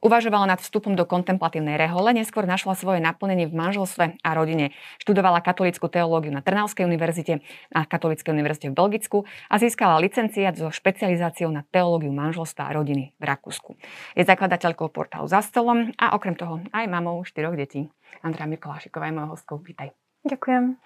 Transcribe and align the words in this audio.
Uvažovala 0.00 0.56
nad 0.56 0.64
vstupom 0.64 0.96
do 0.96 1.04
kontemplatívnej 1.04 1.76
rehole, 1.76 2.16
neskôr 2.16 2.48
našla 2.48 2.72
svoje 2.72 3.04
naplnenie 3.04 3.44
v 3.44 3.52
manželstve 3.52 4.16
a 4.24 4.30
rodine. 4.32 4.72
Študovala 4.96 5.44
katolickú 5.44 5.92
teológiu 5.92 6.32
na 6.32 6.40
Trnavskej 6.40 6.88
univerzite 6.88 7.44
a 7.68 7.84
Katolíckej 7.84 8.32
univerzite 8.32 8.72
v 8.72 8.78
Belgicku 8.80 9.28
a 9.52 9.60
získala 9.60 10.00
licenciát 10.00 10.56
so 10.56 10.72
špecializáciou 10.72 11.52
na 11.52 11.68
teológiu 11.68 12.16
manželstva 12.16 12.72
a 12.72 12.74
rodiny 12.80 13.12
v 13.20 13.24
Rakúsku. 13.28 13.76
Je 14.16 14.24
zakladateľkou 14.24 14.88
portálu 14.88 15.28
Za 15.28 15.44
stolom 15.44 15.92
a 16.00 16.16
okrem 16.16 16.32
toho 16.32 16.64
aj 16.72 16.88
mamou 16.88 17.20
štyroch 17.20 17.52
detí. 17.52 17.92
Andrea 18.24 18.48
Mikolášiková 18.48 19.12
je 19.12 19.14
mojou 19.20 19.36
hostkou. 19.36 19.56
Vítaj. 19.60 19.92
Ďakujem. 20.24 20.80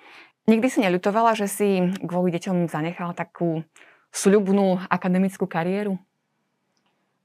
Nikdy 0.51 0.67
si 0.69 0.79
neľutovala, 0.83 1.39
že 1.39 1.47
si 1.47 1.69
kvôli 2.03 2.35
deťom 2.35 2.67
zanechala 2.67 3.15
takú 3.15 3.63
sľubnú 4.11 4.83
akademickú 4.91 5.47
kariéru? 5.47 6.03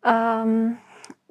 Um, 0.06 0.80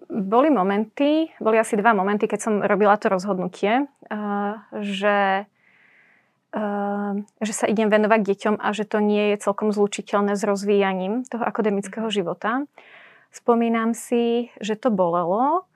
boli 0.08 0.48
momenty, 0.48 1.28
boli 1.36 1.60
asi 1.60 1.76
dva 1.76 1.92
momenty, 1.92 2.24
keď 2.24 2.40
som 2.40 2.54
robila 2.64 2.96
to 2.96 3.12
rozhodnutie, 3.12 3.84
uh, 4.08 4.56
že, 4.80 5.44
uh, 6.56 7.12
že 7.44 7.52
sa 7.52 7.68
idem 7.68 7.92
venovať 7.92 8.20
deťom 8.24 8.54
a 8.56 8.68
že 8.72 8.88
to 8.88 9.04
nie 9.04 9.36
je 9.36 9.44
celkom 9.44 9.68
zlučiteľné 9.68 10.32
s 10.32 10.42
rozvíjaním 10.48 11.28
toho 11.28 11.44
akademického 11.44 12.08
života. 12.08 12.64
Spomínam 13.28 13.92
si, 13.92 14.48
že 14.64 14.80
to 14.80 14.88
bolelo, 14.88 15.68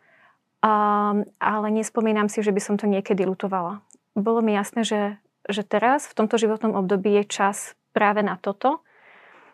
uh, 0.64 1.14
ale 1.36 1.66
nespomínam 1.68 2.32
si, 2.32 2.40
že 2.40 2.56
by 2.56 2.60
som 2.64 2.74
to 2.80 2.88
niekedy 2.88 3.28
lutovala. 3.28 3.84
Bolo 4.16 4.40
mi 4.40 4.56
jasné, 4.56 4.84
že, 4.84 5.20
že 5.44 5.60
teraz, 5.60 6.08
v 6.08 6.24
tomto 6.24 6.40
životnom 6.40 6.72
období 6.72 7.20
je 7.20 7.24
čas 7.28 7.76
práve 7.92 8.24
na 8.24 8.40
toto, 8.40 8.80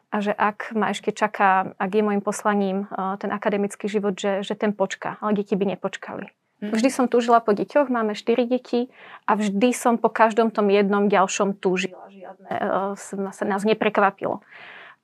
a 0.08 0.16
že 0.24 0.32
ak 0.32 0.72
ma 0.72 0.90
ešte 0.96 1.12
čaká, 1.12 1.76
ak 1.76 1.90
je 1.92 2.02
môjim 2.02 2.24
poslaním 2.24 2.88
ten 3.20 3.28
akademický 3.28 3.92
život, 3.92 4.16
že, 4.16 4.40
že 4.40 4.56
ten 4.56 4.72
počká, 4.72 5.20
ale 5.20 5.36
deti 5.36 5.52
by 5.52 5.76
nepočkali. 5.76 6.32
Mm. 6.58 6.74
Vždy 6.74 6.88
som 6.90 7.06
túžila 7.06 7.38
po 7.38 7.54
deťoch, 7.54 7.86
máme 7.86 8.18
4 8.18 8.50
deti 8.50 8.90
a 9.30 9.38
vždy 9.38 9.70
som 9.70 9.94
po 9.94 10.10
každom 10.10 10.50
tom 10.50 10.66
jednom 10.72 11.06
ďalšom 11.06 11.54
túžila. 11.62 12.10
Žiadne 12.10 12.48
uh, 12.50 13.30
sa 13.30 13.44
nás 13.46 13.62
neprekvapilo. 13.62 14.42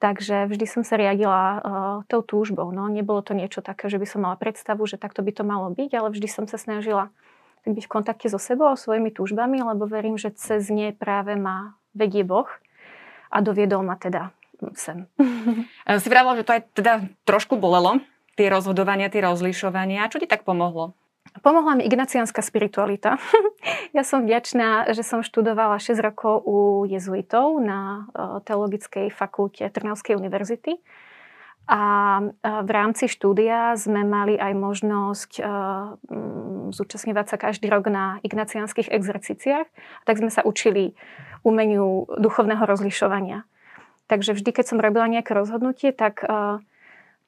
Takže 0.02 0.50
vždy 0.50 0.66
som 0.66 0.82
sa 0.82 0.98
riadila 0.98 1.42
uh, 1.46 1.60
tou 2.10 2.26
túžbou. 2.26 2.74
No, 2.74 2.90
nebolo 2.90 3.22
to 3.22 3.38
niečo 3.38 3.62
také, 3.62 3.86
že 3.86 4.02
by 4.02 4.06
som 4.08 4.26
mala 4.26 4.34
predstavu, 4.34 4.82
že 4.90 4.98
takto 4.98 5.22
by 5.22 5.30
to 5.30 5.46
malo 5.46 5.70
byť, 5.70 5.90
ale 5.94 6.10
vždy 6.10 6.26
som 6.26 6.44
sa 6.50 6.58
snažila 6.58 7.14
byť 7.64 7.84
v 7.86 7.92
kontakte 7.92 8.26
so 8.26 8.36
sebou 8.36 8.68
a 8.68 8.76
svojimi 8.76 9.14
túžbami, 9.14 9.62
lebo 9.62 9.86
verím, 9.86 10.18
že 10.18 10.34
cez 10.34 10.68
ne 10.74 10.90
práve 10.90 11.38
ma 11.38 11.78
vedie 11.94 12.26
Boh 12.26 12.50
a 13.30 13.40
doviedol 13.40 13.86
ma 13.86 13.94
teda 13.96 14.34
sem. 14.74 15.06
si 16.02 16.08
vravila, 16.08 16.38
že 16.38 16.46
to 16.46 16.54
aj 16.54 16.62
teda 16.74 16.92
trošku 17.26 17.58
bolelo, 17.58 18.00
tie 18.34 18.50
rozhodovania, 18.50 19.10
tie 19.10 19.22
rozlišovania. 19.22 20.10
Čo 20.10 20.22
ti 20.22 20.26
tak 20.26 20.42
pomohlo? 20.42 20.94
Pomohla 21.42 21.74
mi 21.74 21.82
ignaciánska 21.88 22.44
spiritualita. 22.44 23.18
ja 23.96 24.06
som 24.06 24.22
vďačná, 24.22 24.92
že 24.94 25.02
som 25.02 25.24
študovala 25.24 25.82
6 25.82 25.98
rokov 25.98 26.46
u 26.46 26.84
jezuitov 26.86 27.58
na 27.58 28.06
e, 28.12 28.38
Teologickej 28.44 29.10
fakulte 29.10 29.66
Trnavskej 29.66 30.14
univerzity. 30.14 30.78
A 31.64 31.82
e, 32.20 32.24
v 32.44 32.70
rámci 32.70 33.10
štúdia 33.10 33.74
sme 33.74 34.06
mali 34.06 34.38
aj 34.38 34.52
možnosť 34.52 35.30
e, 35.40 35.42
zúčastňovať 36.70 37.26
sa 37.26 37.36
každý 37.40 37.66
rok 37.72 37.90
na 37.90 38.22
ignaciánskych 38.22 38.92
exercíciách. 38.92 39.66
Tak 40.06 40.20
sme 40.20 40.30
sa 40.30 40.46
učili 40.46 40.94
umeniu 41.42 42.04
duchovného 42.14 42.62
rozlišovania. 42.62 43.48
Takže 44.06 44.36
vždy, 44.36 44.50
keď 44.52 44.64
som 44.68 44.78
robila 44.82 45.08
nejaké 45.08 45.32
rozhodnutie, 45.32 45.92
tak, 45.96 46.20
eh, 46.24 46.60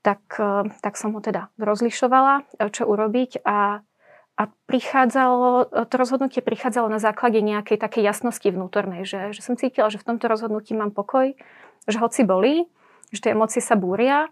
tak, 0.05 0.23
eh, 0.37 0.69
tak 0.85 0.95
som 1.01 1.17
ho 1.17 1.21
teda 1.25 1.49
rozlišovala, 1.57 2.45
eh, 2.45 2.69
čo 2.69 2.85
urobiť 2.85 3.41
a, 3.49 3.81
a 4.37 4.43
prichádzalo, 4.69 5.73
to 5.89 5.95
rozhodnutie 5.97 6.45
prichádzalo 6.45 6.93
na 6.93 7.01
základe 7.01 7.41
nejakej 7.41 7.81
takej 7.81 8.05
jasnosti 8.05 8.45
vnútornej, 8.45 9.09
že, 9.09 9.33
že 9.33 9.41
som 9.41 9.57
cítila, 9.57 9.89
že 9.89 9.97
v 9.97 10.13
tomto 10.13 10.29
rozhodnutí 10.29 10.77
mám 10.77 10.93
pokoj, 10.93 11.33
že 11.89 11.97
hoci 11.97 12.29
bolí, 12.29 12.69
že 13.09 13.25
tie 13.25 13.33
emócie 13.33 13.65
sa 13.65 13.81
búria, 13.81 14.29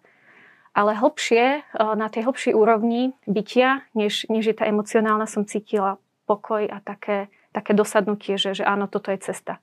ale 0.75 0.99
hlbšie, 0.99 1.63
na 1.79 2.11
tej 2.11 2.27
hlbšej 2.27 2.53
úrovni 2.53 3.15
bytia, 3.31 3.87
než, 3.95 4.27
než 4.27 4.51
je 4.51 4.57
tá 4.59 4.67
emocionálna, 4.67 5.31
som 5.31 5.47
cítila 5.47 6.03
pokoj 6.27 6.67
a 6.67 6.83
také, 6.83 7.31
také 7.55 7.73
dosadnutie, 7.79 8.35
že, 8.37 8.59
že 8.59 8.65
áno, 8.67 8.91
toto 8.91 9.15
je 9.15 9.23
cesta. 9.23 9.63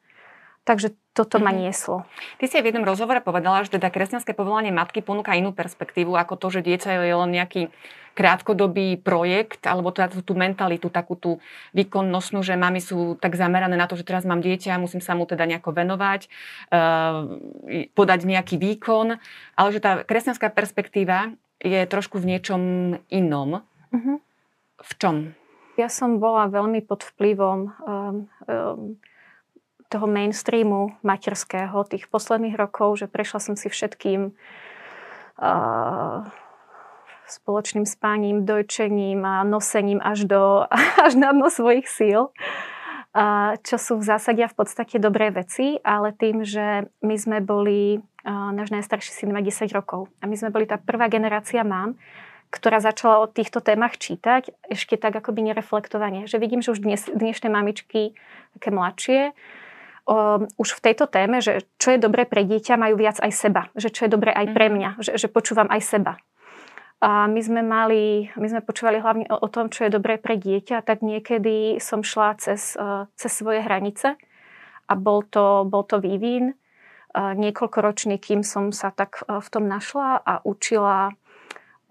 Takže 0.64 0.96
toto 1.12 1.44
ma 1.44 1.52
mhm. 1.52 1.68
nieslo. 1.68 2.08
Ty 2.40 2.46
si 2.48 2.56
aj 2.56 2.64
v 2.64 2.70
jednom 2.72 2.88
rozhovore 2.88 3.20
povedala, 3.20 3.68
že 3.68 3.76
teda 3.76 3.92
kresťanské 3.92 4.32
povolanie 4.32 4.72
matky 4.72 5.04
ponúka 5.04 5.36
inú 5.36 5.52
perspektívu 5.52 6.16
ako 6.16 6.40
to, 6.40 6.48
že 6.60 6.64
dieťa 6.64 7.04
je 7.04 7.16
len 7.16 7.32
nejaký 7.36 7.68
krátkodobý 8.12 9.00
projekt, 9.00 9.64
alebo 9.64 9.92
teda 9.96 10.12
tú 10.24 10.36
mentalitu, 10.36 10.92
takú 10.92 11.16
tú 11.16 11.32
výkonnostnú, 11.72 12.44
že 12.44 12.60
mami 12.60 12.84
sú 12.84 13.16
tak 13.16 13.40
zamerané 13.40 13.80
na 13.80 13.88
to, 13.88 13.96
že 13.96 14.04
teraz 14.04 14.28
mám 14.28 14.44
dieťa, 14.44 14.84
musím 14.84 15.00
sa 15.00 15.16
mu 15.16 15.24
teda 15.24 15.48
nejako 15.48 15.72
venovať, 15.72 16.28
uh, 16.76 17.40
podať 17.96 18.20
nejaký 18.28 18.60
výkon, 18.60 19.16
ale 19.56 19.68
že 19.72 19.80
tá 19.80 20.04
kresťanská 20.04 20.52
perspektíva 20.52 21.32
je 21.64 21.88
trošku 21.88 22.20
v 22.20 22.36
niečom 22.36 22.62
inom. 23.08 23.64
Uh-huh. 23.96 24.20
V 24.82 24.92
čom? 25.00 25.16
Ja 25.80 25.88
som 25.88 26.20
bola 26.20 26.52
veľmi 26.52 26.84
pod 26.84 27.08
vplyvom 27.16 27.60
um, 27.80 28.28
um, 28.44 29.00
toho 29.92 30.08
mainstreamu 30.08 30.96
materského 31.04 31.84
tých 31.84 32.08
posledných 32.08 32.56
rokov, 32.56 33.04
že 33.04 33.12
prešla 33.12 33.44
som 33.44 33.60
si 33.60 33.68
všetkým 33.68 34.32
uh, 34.32 36.24
spoločným 37.28 37.84
spáním, 37.84 38.48
dojčením 38.48 39.20
a 39.28 39.44
nosením 39.44 40.00
až, 40.00 40.24
do, 40.24 40.64
až 41.06 41.20
na 41.20 41.36
dno 41.36 41.52
svojich 41.52 41.92
síl, 41.92 42.32
uh, 42.32 43.60
čo 43.60 43.76
sú 43.76 44.00
v 44.00 44.08
zásade 44.08 44.48
v 44.48 44.56
podstate 44.56 44.96
dobré 44.96 45.28
veci, 45.36 45.76
ale 45.84 46.16
tým, 46.16 46.48
že 46.48 46.88
my 47.04 47.16
sme 47.20 47.38
boli, 47.44 48.00
uh, 48.00 48.56
náš 48.56 48.72
najstarší 48.72 49.12
syn 49.12 49.36
má 49.36 49.44
10 49.44 49.68
rokov 49.76 50.08
a 50.24 50.28
my 50.32 50.40
sme 50.40 50.56
boli 50.56 50.64
tá 50.64 50.80
prvá 50.80 51.12
generácia 51.12 51.68
mám, 51.68 52.00
ktorá 52.52 52.84
začala 52.84 53.24
o 53.24 53.32
týchto 53.32 53.64
témach 53.64 53.96
čítať, 53.96 54.52
ešte 54.68 55.00
tak 55.00 55.16
akoby 55.16 55.52
nereflektovanie. 55.52 56.28
Že 56.28 56.38
vidím, 56.44 56.60
že 56.60 56.76
už 56.76 56.84
dnes, 56.84 57.08
dnešné 57.08 57.48
mamičky, 57.48 58.12
také 58.60 58.76
mladšie, 58.76 59.32
um, 60.06 60.48
už 60.58 60.78
v 60.78 60.84
tejto 60.92 61.06
téme, 61.06 61.42
že 61.42 61.66
čo 61.78 61.94
je 61.94 62.00
dobré 62.02 62.26
pre 62.26 62.46
dieťa, 62.46 62.80
majú 62.80 62.98
viac 62.98 63.22
aj 63.22 63.32
seba. 63.34 63.62
Že 63.78 63.90
čo 63.94 64.02
je 64.06 64.12
dobré 64.12 64.32
aj 64.34 64.48
pre 64.54 64.68
mhm. 64.70 64.74
mňa. 64.74 64.90
Že, 65.02 65.12
že 65.18 65.28
počúvam 65.30 65.70
aj 65.70 65.82
seba. 65.82 66.14
A 67.02 67.26
my 67.26 67.42
sme 67.42 67.66
mali, 67.66 68.30
my 68.38 68.46
sme 68.46 68.62
počúvali 68.62 69.02
hlavne 69.02 69.26
o, 69.34 69.38
o 69.42 69.48
tom, 69.50 69.74
čo 69.74 69.90
je 69.90 69.96
dobré 69.98 70.22
pre 70.22 70.38
dieťa, 70.38 70.86
tak 70.86 71.02
niekedy 71.02 71.82
som 71.82 72.06
šla 72.06 72.38
cez, 72.38 72.78
uh, 72.78 73.10
cez 73.18 73.34
svoje 73.34 73.66
hranice 73.66 74.22
a 74.86 74.94
bol 74.94 75.26
to, 75.26 75.66
bol 75.66 75.82
to 75.82 75.98
vývin 75.98 76.54
uh, 76.54 77.34
niekoľkoročný, 77.34 78.22
kým 78.22 78.46
som 78.46 78.70
sa 78.70 78.94
tak 78.94 79.26
uh, 79.26 79.42
v 79.42 79.48
tom 79.50 79.66
našla 79.66 80.22
a 80.22 80.46
učila 80.46 81.18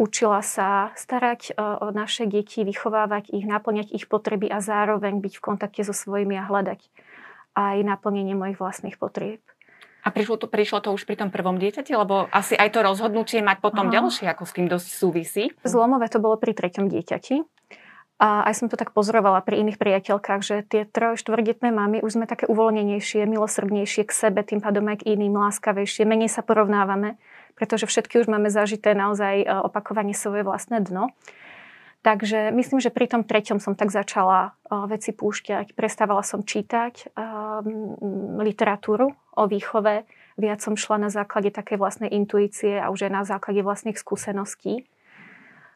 učila 0.00 0.41
sa 0.41 0.97
starať 0.97 1.60
o 1.60 1.92
naše 1.92 2.25
deti, 2.25 2.65
vychovávať 2.65 3.37
ich, 3.37 3.44
naplňať 3.44 3.92
ich 3.92 4.09
potreby 4.09 4.48
a 4.48 4.65
zároveň 4.65 5.21
byť 5.21 5.37
v 5.37 5.44
kontakte 5.44 5.84
so 5.84 5.92
svojimi 5.92 6.41
a 6.41 6.48
hľadať 6.48 6.88
aj 7.60 7.84
naplnenie 7.84 8.32
mojich 8.32 8.56
vlastných 8.56 8.97
potrieb. 8.97 9.44
A 10.00 10.09
prišlo 10.09 10.41
to, 10.41 10.47
prišlo 10.48 10.81
to 10.81 10.97
už 10.97 11.04
pri 11.04 11.21
tom 11.21 11.28
prvom 11.28 11.60
dieťati? 11.60 11.93
Lebo 11.93 12.25
asi 12.32 12.56
aj 12.56 12.72
to 12.72 12.81
rozhodnutie 12.81 13.44
mať 13.44 13.60
potom 13.60 13.93
Aha. 13.93 14.00
ďalšie, 14.00 14.26
ako 14.32 14.44
s 14.48 14.53
tým 14.56 14.66
dosť 14.66 14.88
súvisí. 14.88 15.44
Zlomové 15.60 16.09
to 16.09 16.16
bolo 16.25 16.41
pri 16.41 16.56
treťom 16.56 16.88
dieťati. 16.88 17.44
A 18.21 18.44
aj 18.44 18.60
som 18.60 18.69
to 18.69 18.76
tak 18.76 18.93
pozorovala 18.93 19.41
pri 19.41 19.65
iných 19.65 19.81
priateľkách, 19.81 20.41
že 20.44 20.60
tie 20.69 20.84
troj, 20.84 21.16
štvrdetné 21.16 21.72
mamy 21.72 22.04
už 22.04 22.21
sme 22.21 22.28
také 22.28 22.45
uvoľnenejšie, 22.53 23.24
milosrdnejšie 23.24 24.04
k 24.04 24.12
sebe, 24.12 24.45
tým 24.45 24.60
pádom 24.60 24.84
aj 24.92 25.01
k 25.01 25.16
iným, 25.16 25.41
láskavejšie, 25.41 26.04
menej 26.04 26.28
sa 26.28 26.45
porovnávame, 26.45 27.16
pretože 27.57 27.89
všetky 27.89 28.21
už 28.21 28.28
máme 28.28 28.53
zažité 28.53 28.92
naozaj 28.92 29.41
e, 29.41 29.47
opakovanie 29.48 30.12
svoje 30.12 30.45
vlastné 30.45 30.84
dno. 30.84 31.16
Takže 32.00 32.48
myslím, 32.56 32.80
že 32.80 32.88
pri 32.88 33.12
tom 33.12 33.28
treťom 33.28 33.60
som 33.60 33.76
tak 33.76 33.92
začala 33.92 34.56
veci 34.88 35.12
púšťať. 35.12 35.76
Prestávala 35.76 36.24
som 36.24 36.41
čítať 36.41 37.12
literatúru 38.41 39.12
o 39.36 39.44
výchove. 39.44 40.08
Viac 40.41 40.64
som 40.64 40.80
šla 40.80 40.97
na 40.97 41.10
základe 41.12 41.52
takej 41.52 41.76
vlastnej 41.76 42.08
intuície 42.08 42.80
a 42.80 42.88
už 42.88 43.04
aj 43.04 43.12
na 43.12 43.22
základe 43.28 43.60
vlastných 43.60 44.00
skúseností. 44.00 44.88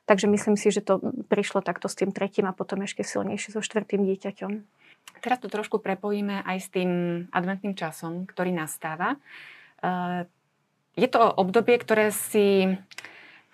Takže 0.08 0.24
myslím 0.24 0.56
si, 0.56 0.72
že 0.72 0.80
to 0.80 1.00
prišlo 1.28 1.60
takto 1.60 1.92
s 1.92 1.96
tým 1.96 2.12
tretím 2.12 2.48
a 2.48 2.56
potom 2.56 2.80
ešte 2.84 3.04
silnejšie 3.04 3.52
so 3.52 3.60
štvrtým 3.60 4.08
dieťaťom. 4.08 4.52
Teraz 5.20 5.40
to 5.44 5.52
trošku 5.52 5.80
prepojíme 5.80 6.40
aj 6.44 6.56
s 6.56 6.68
tým 6.72 6.90
adventným 7.32 7.76
časom, 7.76 8.24
ktorý 8.24 8.52
nastáva. 8.52 9.20
Je 10.96 11.08
to 11.12 11.20
obdobie, 11.20 11.76
ktoré 11.76 12.08
si 12.08 12.72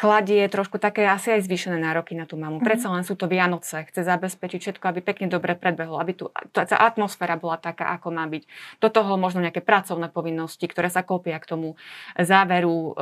kladie 0.00 0.48
trošku 0.48 0.80
také 0.80 1.04
asi 1.04 1.36
aj 1.36 1.44
zvýšené 1.44 1.76
nároky 1.76 2.16
na 2.16 2.24
tú 2.24 2.40
mamu. 2.40 2.56
Mm-hmm. 2.56 2.68
Predsa 2.72 2.88
len 2.88 3.04
sú 3.04 3.20
to 3.20 3.28
Vianoce, 3.28 3.84
chce 3.84 4.00
zabezpečiť 4.00 4.60
všetko, 4.64 4.84
aby 4.88 5.04
pekne 5.04 5.28
dobre 5.28 5.52
predbehlo, 5.52 6.00
aby 6.00 6.16
tu, 6.16 6.32
tá 6.56 6.64
atmosféra 6.64 7.36
bola 7.36 7.60
taká, 7.60 7.92
ako 7.92 8.08
má 8.08 8.24
byť. 8.24 8.48
Do 8.80 8.88
toho 8.88 9.20
možno 9.20 9.44
nejaké 9.44 9.60
pracovné 9.60 10.08
povinnosti, 10.08 10.64
ktoré 10.64 10.88
sa 10.88 11.04
kopia 11.04 11.36
k 11.36 11.52
tomu 11.52 11.76
záveru 12.16 12.72
e, 12.72 12.92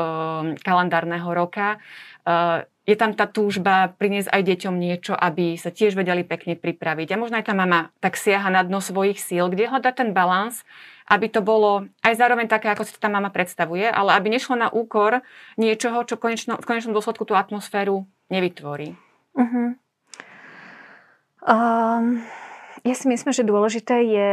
kalendárneho 0.58 1.30
roka. 1.30 1.78
E, 2.26 2.66
je 2.88 2.96
tam 2.96 3.12
tá 3.12 3.28
túžba 3.28 3.92
priniesť 4.00 4.32
aj 4.32 4.42
deťom 4.48 4.74
niečo, 4.80 5.12
aby 5.12 5.60
sa 5.60 5.68
tiež 5.68 5.92
vedeli 5.92 6.24
pekne 6.24 6.56
pripraviť. 6.56 7.14
A 7.14 7.20
možno 7.20 7.36
aj 7.36 7.46
tá 7.46 7.54
mama 7.54 7.92
tak 8.00 8.16
siaha 8.16 8.48
na 8.48 8.64
dno 8.64 8.80
svojich 8.80 9.20
síl, 9.20 9.46
kde 9.52 9.68
hľadá 9.68 9.92
ten 9.92 10.16
balans, 10.16 10.64
aby 11.08 11.26
to 11.32 11.40
bolo 11.40 11.88
aj 12.04 12.14
zároveň 12.20 12.46
také, 12.46 12.68
ako 12.68 12.84
si 12.84 12.92
to 12.92 13.00
tá 13.00 13.08
mama 13.08 13.32
predstavuje, 13.32 13.88
ale 13.88 14.12
aby 14.12 14.28
nešlo 14.28 14.60
na 14.60 14.68
úkor 14.68 15.24
niečoho, 15.56 16.04
čo 16.04 16.20
konečno, 16.20 16.60
v 16.60 16.68
konečnom 16.68 16.92
dôsledku 16.92 17.24
tú 17.24 17.32
atmosféru 17.32 18.04
nevytvorí. 18.28 18.92
Uh-huh. 19.32 19.74
Um, 21.48 22.20
ja 22.84 22.94
si 22.94 23.08
myslím, 23.08 23.32
že 23.32 23.48
dôležité 23.48 24.04
je 24.04 24.28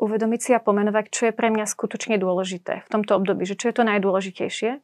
uvedomiť 0.00 0.40
si 0.40 0.50
a 0.52 0.60
pomenovať, 0.60 1.04
čo 1.08 1.22
je 1.28 1.36
pre 1.36 1.48
mňa 1.48 1.64
skutočne 1.68 2.16
dôležité 2.20 2.84
v 2.84 2.88
tomto 2.88 3.16
období, 3.16 3.48
že 3.48 3.56
čo 3.56 3.72
je 3.72 3.76
to 3.80 3.88
najdôležitejšie, 3.88 4.80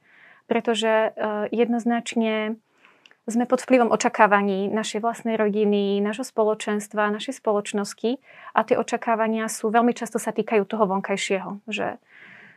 pretože 0.48 1.12
uh, 1.12 1.48
jednoznačne 1.52 2.60
sme 3.26 3.44
pod 3.44 3.58
vplyvom 3.66 3.90
očakávaní 3.90 4.70
našej 4.70 5.02
vlastnej 5.02 5.34
rodiny, 5.34 5.98
nášho 5.98 6.22
spoločenstva, 6.22 7.10
našej 7.10 7.42
spoločnosti 7.42 8.22
a 8.54 8.62
tie 8.62 8.78
očakávania 8.78 9.50
sú 9.50 9.70
veľmi 9.70 9.90
často 9.90 10.22
sa 10.22 10.30
týkajú 10.30 10.62
toho 10.66 10.86
vonkajšieho, 10.86 11.62
že 11.66 11.98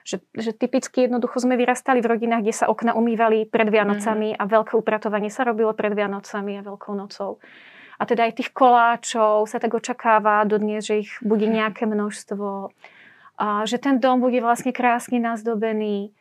že, 0.10 0.26
že 0.34 0.58
typicky 0.58 1.06
jednoducho 1.06 1.44
sme 1.44 1.54
vyrastali 1.54 2.02
v 2.02 2.18
rodinách, 2.18 2.42
kde 2.42 2.56
sa 2.56 2.66
okna 2.66 2.98
umývali 2.98 3.46
pred 3.46 3.70
Vianocami 3.70 4.34
mm-hmm. 4.34 4.42
a 4.42 4.50
veľké 4.50 4.74
upratovanie 4.74 5.30
sa 5.30 5.46
robilo 5.46 5.76
pred 5.78 5.94
Vianocami 5.94 6.58
a 6.58 6.66
Veľkou 6.66 6.98
nocou. 6.98 7.38
A 8.00 8.08
teda 8.08 8.26
aj 8.26 8.40
tých 8.40 8.50
koláčov 8.56 9.46
sa 9.46 9.60
tak 9.60 9.76
očakáva 9.76 10.48
dodnes, 10.48 10.88
že 10.88 11.04
ich 11.04 11.12
bude 11.20 11.46
mhm. 11.46 11.54
nejaké 11.62 11.84
množstvo. 11.86 12.72
A 13.40 13.68
že 13.68 13.78
ten 13.78 14.00
dom 14.00 14.24
bude 14.24 14.40
vlastne 14.40 14.72
krásne 14.72 15.20
nazdobený. 15.20 16.16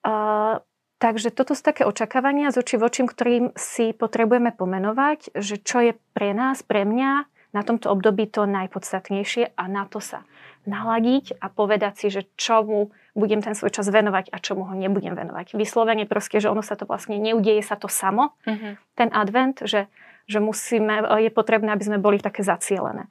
A 0.00 0.64
Takže 1.00 1.32
toto 1.32 1.56
sú 1.56 1.64
také 1.64 1.88
očakávania 1.88 2.52
z 2.52 2.60
oči 2.60 2.76
vočím, 2.76 3.08
ktorým 3.08 3.56
si 3.56 3.96
potrebujeme 3.96 4.52
pomenovať, 4.52 5.32
že 5.32 5.56
čo 5.56 5.80
je 5.80 5.92
pre 6.12 6.36
nás, 6.36 6.60
pre 6.60 6.84
mňa 6.84 7.24
na 7.56 7.62
tomto 7.64 7.88
období 7.88 8.28
to 8.28 8.44
najpodstatnejšie 8.44 9.56
a 9.56 9.64
na 9.64 9.88
to 9.88 9.98
sa 9.98 10.28
naladiť 10.68 11.40
a 11.40 11.48
povedať 11.48 11.92
si, 11.96 12.06
že 12.12 12.28
čomu 12.36 12.92
budem 13.16 13.40
ten 13.40 13.56
svoj 13.56 13.72
čas 13.72 13.88
venovať 13.88 14.28
a 14.28 14.36
čomu 14.38 14.68
ho 14.68 14.76
nebudem 14.76 15.16
venovať. 15.16 15.56
Vyslovene 15.56 16.04
proste, 16.04 16.38
že 16.38 16.52
ono 16.52 16.60
sa 16.60 16.76
to 16.76 16.84
vlastne 16.84 17.16
neudeje 17.16 17.64
sa 17.64 17.80
to 17.80 17.88
samo, 17.88 18.36
uh-huh. 18.44 18.76
ten 18.94 19.08
advent, 19.10 19.64
že, 19.64 19.88
že 20.28 20.38
musíme, 20.38 21.00
je 21.16 21.32
potrebné, 21.32 21.72
aby 21.72 21.84
sme 21.88 21.98
boli 21.98 22.20
také 22.20 22.44
zacielené. 22.44 23.08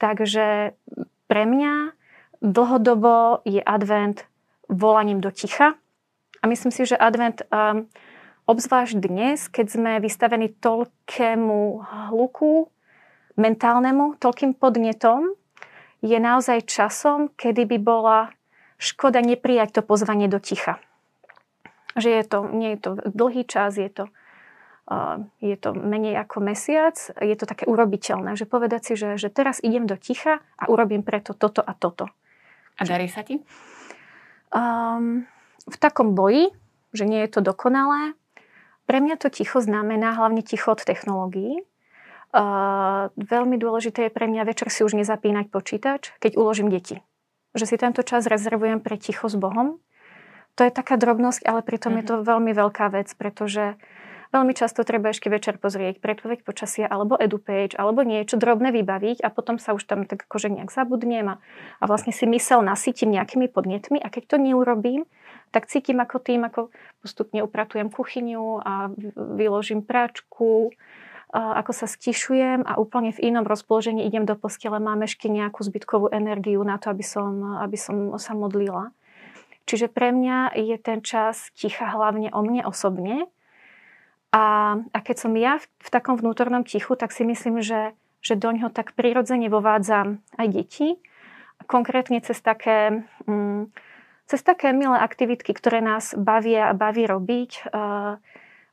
Takže 0.00 0.72
pre 1.28 1.42
mňa 1.44 1.94
dlhodobo 2.40 3.44
je 3.44 3.60
advent 3.60 4.24
volaním 4.72 5.20
do 5.20 5.28
ticha, 5.30 5.76
a 6.44 6.48
myslím 6.48 6.68
si, 6.68 6.84
že 6.84 7.00
advent, 7.00 7.40
um, 7.48 7.88
obzvlášť 8.44 9.00
dnes, 9.00 9.48
keď 9.48 9.66
sme 9.72 9.92
vystavení 9.96 10.52
toľkému 10.60 11.80
hluku 12.12 12.68
mentálnemu, 13.40 14.20
toľkým 14.20 14.52
podnetom, 14.52 15.32
je 16.04 16.20
naozaj 16.20 16.68
časom, 16.68 17.32
kedy 17.32 17.64
by 17.64 17.78
bola 17.80 18.18
škoda 18.76 19.24
neprijať 19.24 19.80
to 19.80 19.82
pozvanie 19.88 20.28
do 20.28 20.36
ticha. 20.36 20.76
Že 21.96 22.08
je 22.12 22.24
to, 22.28 22.38
nie 22.52 22.76
je 22.76 22.78
to 22.84 22.90
dlhý 23.08 23.48
čas, 23.48 23.80
je 23.80 23.88
to, 23.88 24.12
uh, 24.92 25.24
je 25.40 25.56
to 25.56 25.72
menej 25.72 26.20
ako 26.20 26.44
mesiac, 26.44 26.92
je 27.24 27.36
to 27.40 27.48
také 27.48 27.64
urobiteľné, 27.64 28.36
že 28.36 28.44
povedať 28.44 28.92
si, 28.92 29.00
že, 29.00 29.16
že 29.16 29.32
teraz 29.32 29.64
idem 29.64 29.88
do 29.88 29.96
ticha 29.96 30.44
a 30.60 30.68
urobím 30.68 31.00
preto 31.00 31.32
toto 31.32 31.64
a 31.64 31.72
toto. 31.72 32.12
A 32.76 32.84
darí 32.84 33.08
sa 33.08 33.24
ti? 33.24 33.40
Um, 34.52 35.24
v 35.64 35.76
takom 35.80 36.12
boji, 36.12 36.52
že 36.94 37.08
nie 37.08 37.24
je 37.26 37.38
to 37.38 37.40
dokonalé, 37.40 38.14
pre 38.84 39.00
mňa 39.00 39.16
to 39.16 39.32
ticho 39.32 39.64
znamená 39.64 40.12
hlavne 40.12 40.44
ticho 40.44 40.76
od 40.76 40.84
technológií. 40.84 41.64
Uh, 42.34 43.14
veľmi 43.16 43.56
dôležité 43.56 44.10
je 44.10 44.12
pre 44.12 44.26
mňa 44.26 44.42
večer 44.44 44.68
si 44.68 44.82
už 44.84 44.98
nezapínať 44.98 45.48
počítač, 45.48 46.12
keď 46.20 46.36
uložím 46.36 46.68
deti. 46.68 47.00
Že 47.54 47.64
si 47.64 47.76
tento 47.78 48.02
čas 48.02 48.26
rezervujem 48.26 48.82
pre 48.82 48.98
ticho 48.98 49.30
s 49.30 49.38
Bohom. 49.38 49.78
To 50.58 50.66
je 50.66 50.74
taká 50.74 50.98
drobnosť, 50.98 51.46
ale 51.46 51.62
pritom 51.62 51.94
mm-hmm. 51.94 52.04
je 52.04 52.10
to 52.10 52.14
mhm. 52.20 52.24
veľmi 52.26 52.52
veľká 52.52 52.86
vec, 52.92 53.08
pretože 53.14 53.78
veľmi 54.34 54.50
často 54.50 54.82
treba 54.82 55.14
ešte 55.14 55.30
večer 55.30 55.62
pozrieť 55.62 56.02
predpoveď 56.02 56.42
počasia 56.42 56.90
alebo 56.90 57.14
edupage 57.14 57.78
alebo 57.78 58.02
niečo 58.02 58.34
drobné 58.34 58.74
vybaviť 58.74 59.22
a 59.22 59.30
potom 59.30 59.62
sa 59.62 59.78
už 59.78 59.86
tam 59.86 60.02
tak 60.10 60.26
akože 60.26 60.50
nejak 60.50 60.74
zabudnem 60.74 61.38
a, 61.38 61.40
a 61.78 61.84
vlastne 61.86 62.10
si 62.10 62.26
mysel 62.26 62.66
nasytím 62.66 63.14
nejakými 63.14 63.46
podnetmi 63.46 64.02
a 64.02 64.10
keď 64.10 64.34
to 64.34 64.36
neurobím, 64.42 65.06
tak 65.54 65.70
cítim 65.70 66.02
ako 66.02 66.18
tým, 66.18 66.42
ako 66.42 66.74
postupne 66.98 67.38
upratujem 67.46 67.94
kuchyňu 67.94 68.58
a 68.58 68.90
vyložím 69.14 69.86
práčku, 69.86 70.74
ako 71.30 71.70
sa 71.70 71.86
stišujem 71.86 72.66
a 72.66 72.78
úplne 72.78 73.14
v 73.14 73.30
inom 73.30 73.46
rozpoložení 73.46 74.02
idem 74.06 74.26
do 74.26 74.34
postele, 74.34 74.82
mám 74.82 75.06
ešte 75.06 75.30
nejakú 75.30 75.62
zbytkovú 75.62 76.10
energiu 76.10 76.62
na 76.66 76.78
to, 76.78 76.90
aby 76.90 77.06
som, 77.06 77.58
aby 77.62 77.78
som 77.78 78.18
sa 78.18 78.34
modlila. 78.34 78.90
Čiže 79.66 79.90
pre 79.90 80.10
mňa 80.10 80.58
je 80.58 80.76
ten 80.78 81.02
čas 81.02 81.50
ticha 81.54 81.86
hlavne 81.90 82.34
o 82.34 82.40
mne 82.42 82.66
osobne. 82.66 83.30
A, 84.34 84.76
a 84.90 84.98
keď 84.98 85.16
som 85.26 85.32
ja 85.38 85.62
v, 85.62 85.66
v 85.66 85.88
takom 85.94 86.18
vnútornom 86.18 86.66
tichu, 86.66 86.98
tak 86.98 87.14
si 87.14 87.22
myslím, 87.22 87.62
že, 87.62 87.94
že 88.18 88.34
do 88.34 88.50
ňoho 88.50 88.70
tak 88.74 88.92
prirodzene 88.98 89.46
vovádzam 89.46 90.20
aj 90.34 90.46
deti. 90.50 90.98
Konkrétne 91.70 92.18
cez 92.22 92.42
také... 92.42 93.06
Mm, 93.26 93.70
cez 94.24 94.40
také 94.40 94.72
milé 94.72 94.96
aktivitky, 94.96 95.52
ktoré 95.52 95.84
nás 95.84 96.16
bavia 96.16 96.72
a 96.72 96.76
baví 96.76 97.04
robiť. 97.04 97.68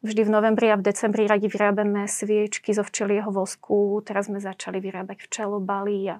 Vždy 0.02 0.22
v 0.26 0.34
novembri 0.34 0.74
a 0.74 0.80
v 0.80 0.86
decembri 0.88 1.30
radi 1.30 1.46
vyrábame 1.46 2.10
sviečky 2.10 2.74
zo 2.74 2.82
včelieho 2.82 3.30
vosku. 3.30 4.02
Teraz 4.02 4.34
sme 4.34 4.42
začali 4.42 4.82
vyrábať 4.82 5.30
včelobaly 5.30 6.10
a 6.10 6.18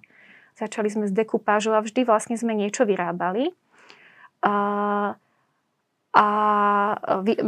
začali 0.54 0.86
sme 0.92 1.06
s 1.10 1.14
dekupážou 1.16 1.74
a 1.74 1.82
vždy 1.82 2.06
vlastne 2.06 2.38
sme 2.38 2.54
niečo 2.54 2.86
vyrábali. 2.86 3.50
A, 4.46 4.56
a 6.14 6.26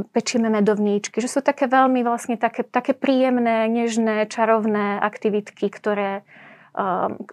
pečieme 0.10 0.50
medovníčky, 0.50 1.22
že 1.22 1.30
sú 1.30 1.46
také 1.46 1.70
veľmi 1.70 2.02
vlastne 2.02 2.40
také, 2.40 2.66
také 2.66 2.98
príjemné, 2.98 3.70
nežné, 3.70 4.26
čarovné 4.26 4.98
aktivitky, 5.06 5.70
ktoré, 5.70 6.26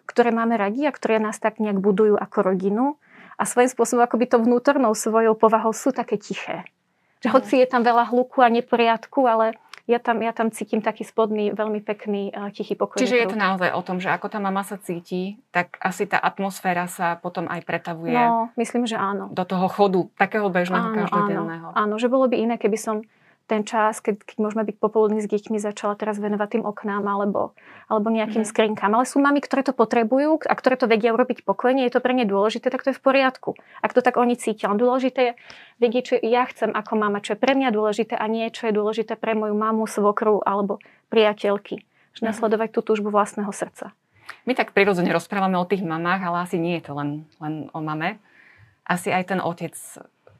ktoré 0.05 0.29
máme 0.29 0.61
radi 0.61 0.85
a 0.85 0.93
ktoré 0.93 1.17
nás 1.23 1.41
tak 1.41 1.56
nejak 1.56 1.81
budujú 1.81 2.20
ako 2.20 2.52
rodinu 2.52 3.00
a 3.40 3.49
svojím 3.49 3.73
spôsobom 3.73 4.04
akoby 4.04 4.28
to 4.28 4.37
vnútornou 4.37 4.92
svojou 4.92 5.32
povahou 5.32 5.73
sú 5.73 5.97
také 5.97 6.20
tiché. 6.20 6.68
Že 7.25 7.28
hoci 7.32 7.54
je 7.64 7.66
tam 7.68 7.80
veľa 7.80 8.12
hluku 8.12 8.44
a 8.44 8.52
neporiadku, 8.52 9.25
ale 9.25 9.56
ja 9.88 9.99
tam, 9.99 10.20
ja 10.20 10.30
tam 10.30 10.52
cítim 10.52 10.85
taký 10.85 11.02
spodný, 11.02 11.50
veľmi 11.56 11.80
pekný, 11.82 12.30
uh, 12.30 12.52
tichý 12.52 12.76
pokoj. 12.76 13.00
Čiže 13.00 13.16
je 13.16 13.28
to 13.32 13.38
naozaj 13.40 13.73
o 13.75 13.82
tom, 13.82 13.99
že 13.99 14.12
ako 14.12 14.30
tá 14.30 14.38
mama 14.38 14.62
sa 14.62 14.78
cíti, 14.78 15.40
tak 15.50 15.80
asi 15.82 16.06
tá 16.06 16.20
atmosféra 16.20 16.87
sa 16.87 17.18
potom 17.18 17.49
aj 17.49 17.64
pretavuje. 17.64 18.14
No, 18.14 18.52
myslím, 18.54 18.87
že 18.87 19.00
áno. 19.00 19.32
Do 19.32 19.42
toho 19.42 19.66
chodu, 19.66 20.06
takého 20.14 20.47
bežného, 20.47 20.94
áno, 20.94 20.97
každodenného. 21.02 21.68
Áno, 21.75 21.76
áno, 21.76 21.94
že 21.97 22.06
bolo 22.06 22.30
by 22.30 22.37
iné, 22.38 22.54
keby 22.61 22.78
som 22.78 23.02
ten 23.50 23.66
čas, 23.66 23.99
keď, 23.99 24.23
keď 24.23 24.37
môžeme 24.38 24.62
byť 24.62 24.76
popoludní 24.78 25.19
s 25.19 25.26
deťmi, 25.26 25.59
začala 25.59 25.99
teraz 25.99 26.23
venovať 26.23 26.54
tým 26.54 26.64
oknám 26.64 27.02
alebo, 27.02 27.59
alebo 27.90 28.07
nejakým 28.07 28.47
mm. 28.47 28.50
skrinkám. 28.54 28.95
Ale 28.95 29.02
sú 29.02 29.19
mami, 29.19 29.42
ktoré 29.42 29.66
to 29.66 29.75
potrebujú 29.75 30.47
a 30.47 30.54
ktoré 30.54 30.78
to 30.78 30.87
vedia 30.87 31.11
urobiť 31.11 31.42
pokojne, 31.42 31.83
je 31.83 31.90
to 31.90 31.99
pre 31.99 32.14
ne 32.14 32.23
dôležité, 32.23 32.71
tak 32.71 32.87
to 32.87 32.95
je 32.95 32.97
v 32.97 33.02
poriadku. 33.02 33.59
Ak 33.83 33.90
to 33.90 34.07
tak 34.07 34.14
oni 34.14 34.38
cítia. 34.38 34.71
Dôležité 34.71 35.21
je 35.21 35.33
vedieť, 35.83 36.02
čo 36.07 36.14
ja 36.23 36.47
chcem 36.47 36.71
ako 36.71 36.95
mama, 36.95 37.19
čo 37.19 37.35
je 37.35 37.42
pre 37.42 37.59
mňa 37.59 37.75
dôležité 37.75 38.14
a 38.14 38.30
nie, 38.30 38.47
čo 38.54 38.71
je 38.71 38.78
dôležité 38.78 39.19
pre 39.19 39.35
moju 39.35 39.59
mamu, 39.59 39.90
svokru 39.90 40.38
alebo 40.47 40.78
priateľky. 41.11 41.83
Že 42.14 42.23
mm. 42.23 42.28
nasledovať 42.30 42.69
tú 42.71 42.80
túžbu 42.87 43.11
vlastného 43.11 43.50
srdca. 43.50 43.90
My 44.47 44.54
tak 44.54 44.71
prirodzene 44.71 45.11
rozprávame 45.11 45.59
o 45.59 45.66
tých 45.66 45.83
mamách, 45.83 46.23
ale 46.23 46.47
asi 46.47 46.54
nie 46.62 46.78
je 46.78 46.87
to 46.87 46.92
len, 46.95 47.26
len 47.42 47.66
o 47.75 47.83
mame. 47.83 48.23
Asi 48.87 49.11
aj 49.11 49.35
ten 49.35 49.42
otec 49.42 49.75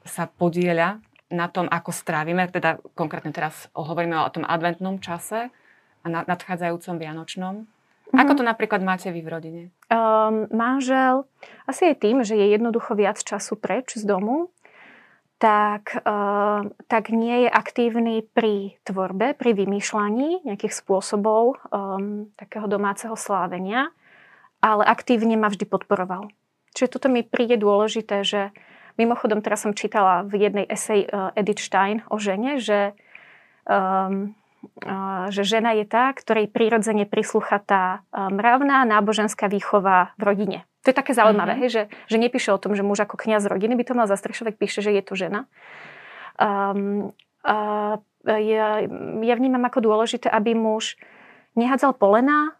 sa 0.07 0.23
podieľa 0.31 1.03
na 1.31 1.47
tom, 1.47 1.65
ako 1.71 1.95
strávime, 1.95 2.45
teda 2.51 2.77
konkrétne 2.93 3.31
teraz 3.31 3.71
hovoríme 3.71 4.19
o 4.21 4.29
tom 4.29 4.43
adventnom 4.43 4.99
čase 4.99 5.49
a 6.03 6.05
nadchádzajúcom 6.05 6.95
vianočnom. 6.99 7.55
Mm-hmm. 7.63 8.19
Ako 8.19 8.33
to 8.35 8.43
napríklad 8.43 8.83
máte 8.83 9.07
vy 9.07 9.23
v 9.23 9.31
rodine? 9.31 9.61
Um, 9.87 10.51
manžel, 10.51 11.23
asi 11.63 11.91
je 11.91 11.95
tým, 11.95 12.27
že 12.27 12.35
je 12.35 12.51
jednoducho 12.51 12.91
viac 12.99 13.23
času 13.23 13.55
preč 13.55 13.95
z 13.95 14.03
domu, 14.03 14.51
tak, 15.39 16.03
uh, 16.03 16.67
tak 16.85 17.09
nie 17.09 17.47
je 17.47 17.49
aktívny 17.49 18.27
pri 18.27 18.77
tvorbe, 18.83 19.33
pri 19.33 19.55
vymýšľaní 19.55 20.43
nejakých 20.43 20.75
spôsobov 20.75 21.57
um, 21.71 22.29
takého 22.35 22.67
domáceho 22.67 23.15
slávenia, 23.15 23.89
ale 24.59 24.83
aktívne 24.85 25.39
ma 25.39 25.49
vždy 25.49 25.65
podporoval. 25.65 26.29
Čiže 26.75 26.99
toto 26.99 27.07
mi 27.07 27.23
príde 27.23 27.57
dôležité, 27.57 28.27
že 28.27 28.53
Mimochodom, 28.95 29.39
teraz 29.43 29.63
som 29.63 29.75
čítala 29.75 30.23
v 30.27 30.47
jednej 30.47 30.65
esej 30.67 31.07
uh, 31.07 31.31
Edith 31.35 31.63
Stein 31.63 32.03
o 32.11 32.19
žene, 32.19 32.59
že, 32.59 32.95
um, 33.67 34.35
že 35.31 35.43
žena 35.43 35.75
je 35.77 35.85
tá, 35.87 36.11
ktorej 36.11 36.51
prirodzene 36.51 37.07
prislúcha 37.07 37.59
tá 37.63 38.03
uh, 38.11 38.27
mravná 38.31 38.83
náboženská 38.87 39.47
výchova 39.47 40.15
v 40.19 40.23
rodine. 40.23 40.59
To 40.83 40.89
je 40.89 40.97
také 40.97 41.13
zaujímavé, 41.13 41.55
mm-hmm. 41.55 41.63
hej, 41.67 41.69
že, 41.69 41.83
že 42.09 42.17
nepíše 42.17 42.49
o 42.51 42.61
tom, 42.61 42.73
že 42.73 42.81
muž 42.81 43.05
ako 43.05 43.15
kniaz 43.15 43.45
rodiny 43.45 43.77
by 43.77 43.85
to 43.85 43.93
mal 43.93 44.07
zastrešovať, 44.09 44.53
píše, 44.57 44.79
že 44.81 44.91
je 44.91 45.03
to 45.05 45.13
žena. 45.13 45.45
Um, 46.41 47.13
uh, 47.45 48.01
ja, 48.25 48.85
ja 49.21 49.35
vnímam 49.37 49.65
ako 49.65 49.81
dôležité, 49.81 50.29
aby 50.29 50.53
muž 50.53 50.97
nehádzal 51.57 51.97
polena 51.97 52.53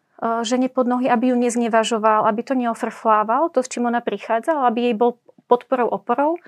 žene 0.45 0.69
pod 0.69 0.85
nohy, 0.85 1.09
aby 1.09 1.33
ju 1.33 1.35
neznevažoval, 1.38 2.29
aby 2.29 2.41
to 2.45 2.53
neofrflával, 2.53 3.50
to, 3.50 3.65
s 3.65 3.71
čím 3.73 3.89
ona 3.89 4.05
prichádzala, 4.05 4.69
aby 4.69 4.93
jej 4.93 4.95
bol 4.97 5.17
podporou, 5.51 5.91
oporou. 5.91 6.39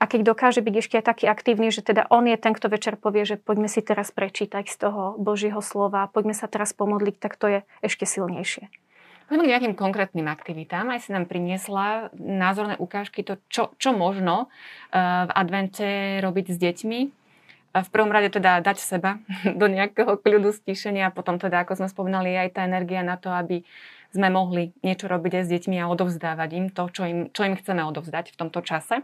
A 0.00 0.08
keď 0.08 0.34
dokáže 0.34 0.64
byť 0.64 0.74
ešte 0.80 0.94
aj 0.98 1.04
taký 1.04 1.24
aktívny, 1.30 1.70
že 1.70 1.84
teda 1.84 2.08
on 2.10 2.26
je 2.26 2.34
ten, 2.40 2.56
kto 2.56 2.72
večer 2.72 2.98
povie, 2.98 3.22
že 3.22 3.38
poďme 3.38 3.70
si 3.70 3.84
teraz 3.84 4.10
prečítať 4.10 4.66
z 4.66 4.76
toho 4.88 5.14
Božieho 5.20 5.60
slova, 5.62 6.10
poďme 6.10 6.34
sa 6.34 6.50
teraz 6.50 6.74
pomodliť, 6.74 7.16
tak 7.20 7.38
to 7.38 7.46
je 7.46 7.58
ešte 7.84 8.02
silnejšie. 8.08 8.66
Poďme 9.30 9.46
k 9.46 9.52
nejakým 9.54 9.76
konkrétnym 9.78 10.26
aktivitám. 10.26 10.90
Aj 10.90 10.98
si 10.98 11.14
nám 11.14 11.30
priniesla 11.30 12.10
názorné 12.18 12.76
ukážky, 12.76 13.22
to, 13.22 13.38
čo, 13.46 13.72
čo 13.78 13.94
možno 13.94 14.50
uh, 14.92 15.24
v 15.24 15.32
advente 15.32 16.18
robiť 16.18 16.46
s 16.52 16.56
deťmi. 16.58 17.00
V 17.72 17.88
prvom 17.88 18.12
rade 18.12 18.28
teda 18.28 18.60
dať 18.60 18.76
seba 18.82 19.22
do 19.60 19.70
nejakého 19.70 20.18
kľudu, 20.18 20.52
stíšenia 20.52 21.08
a 21.08 21.14
potom 21.14 21.38
teda, 21.38 21.64
ako 21.64 21.78
sme 21.78 21.88
spomínali, 21.88 22.34
aj 22.36 22.58
tá 22.58 22.68
energia 22.68 23.00
na 23.00 23.16
to, 23.16 23.30
aby 23.32 23.64
sme 24.12 24.28
mohli 24.28 24.76
niečo 24.84 25.08
robiť 25.08 25.32
aj 25.40 25.44
s 25.48 25.52
deťmi 25.56 25.76
a 25.80 25.88
odovzdávať 25.88 26.50
im 26.52 26.66
to, 26.68 26.84
čo 26.92 27.02
im, 27.08 27.18
čo 27.32 27.48
im 27.48 27.56
chceme 27.56 27.82
odovzdať 27.88 28.32
v 28.32 28.38
tomto 28.38 28.60
čase. 28.60 29.02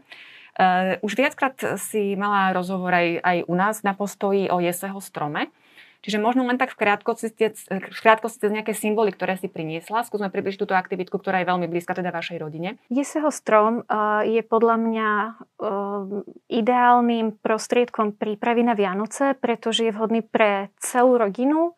Uh, 0.58 0.98
už 1.06 1.16
viackrát 1.16 1.54
si 1.80 2.18
mala 2.18 2.50
rozhovor 2.52 2.90
aj, 2.90 3.22
aj 3.22 3.38
u 3.46 3.54
nás 3.56 3.80
na 3.86 3.94
postoji 3.94 4.50
o 4.50 4.58
jeseho 4.58 4.98
strome. 5.00 5.48
Čiže 5.98 6.22
možno 6.22 6.46
len 6.46 6.62
tak 6.62 6.70
v 6.70 6.78
krátkosti, 6.78 7.50
krátkosti 7.90 8.46
nejaké 8.46 8.70
symboly, 8.70 9.10
ktoré 9.10 9.34
si 9.34 9.50
priniesla. 9.50 10.06
Skúsme 10.06 10.30
približiť 10.30 10.62
túto 10.62 10.78
aktivitku, 10.78 11.18
ktorá 11.18 11.42
je 11.42 11.50
veľmi 11.50 11.66
blízka 11.66 11.90
teda 11.90 12.14
vašej 12.14 12.38
rodine. 12.38 12.78
Jeseho 12.86 13.34
strom 13.34 13.82
uh, 13.82 14.22
je 14.22 14.38
podľa 14.46 14.76
mňa 14.78 15.10
uh, 15.10 16.22
ideálnym 16.46 17.42
prostriedkom 17.42 18.14
prípravy 18.14 18.62
na 18.62 18.78
Vianoce, 18.78 19.34
pretože 19.34 19.90
je 19.90 19.94
vhodný 19.94 20.22
pre 20.22 20.70
celú 20.78 21.18
rodinu. 21.18 21.74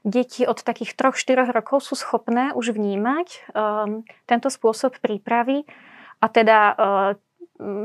Deti 0.00 0.48
od 0.48 0.56
takých 0.64 0.96
3-4 0.96 1.52
rokov 1.52 1.84
sú 1.84 1.92
schopné 1.92 2.56
už 2.56 2.72
vnímať 2.72 3.52
um, 3.52 4.06
tento 4.24 4.48
spôsob 4.48 4.96
prípravy 4.96 5.68
a 6.24 6.26
teda 6.32 6.58
uh, 6.72 7.12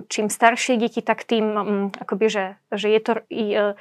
čím 0.07 0.31
staršie 0.31 0.79
deti, 0.79 1.03
tak 1.03 1.27
tým, 1.27 1.45
um, 1.51 1.85
akoby, 1.91 2.25
že, 2.31 2.45
že 2.71 2.87
je 2.87 2.99
to, 3.03 3.11
uh, 3.19 3.75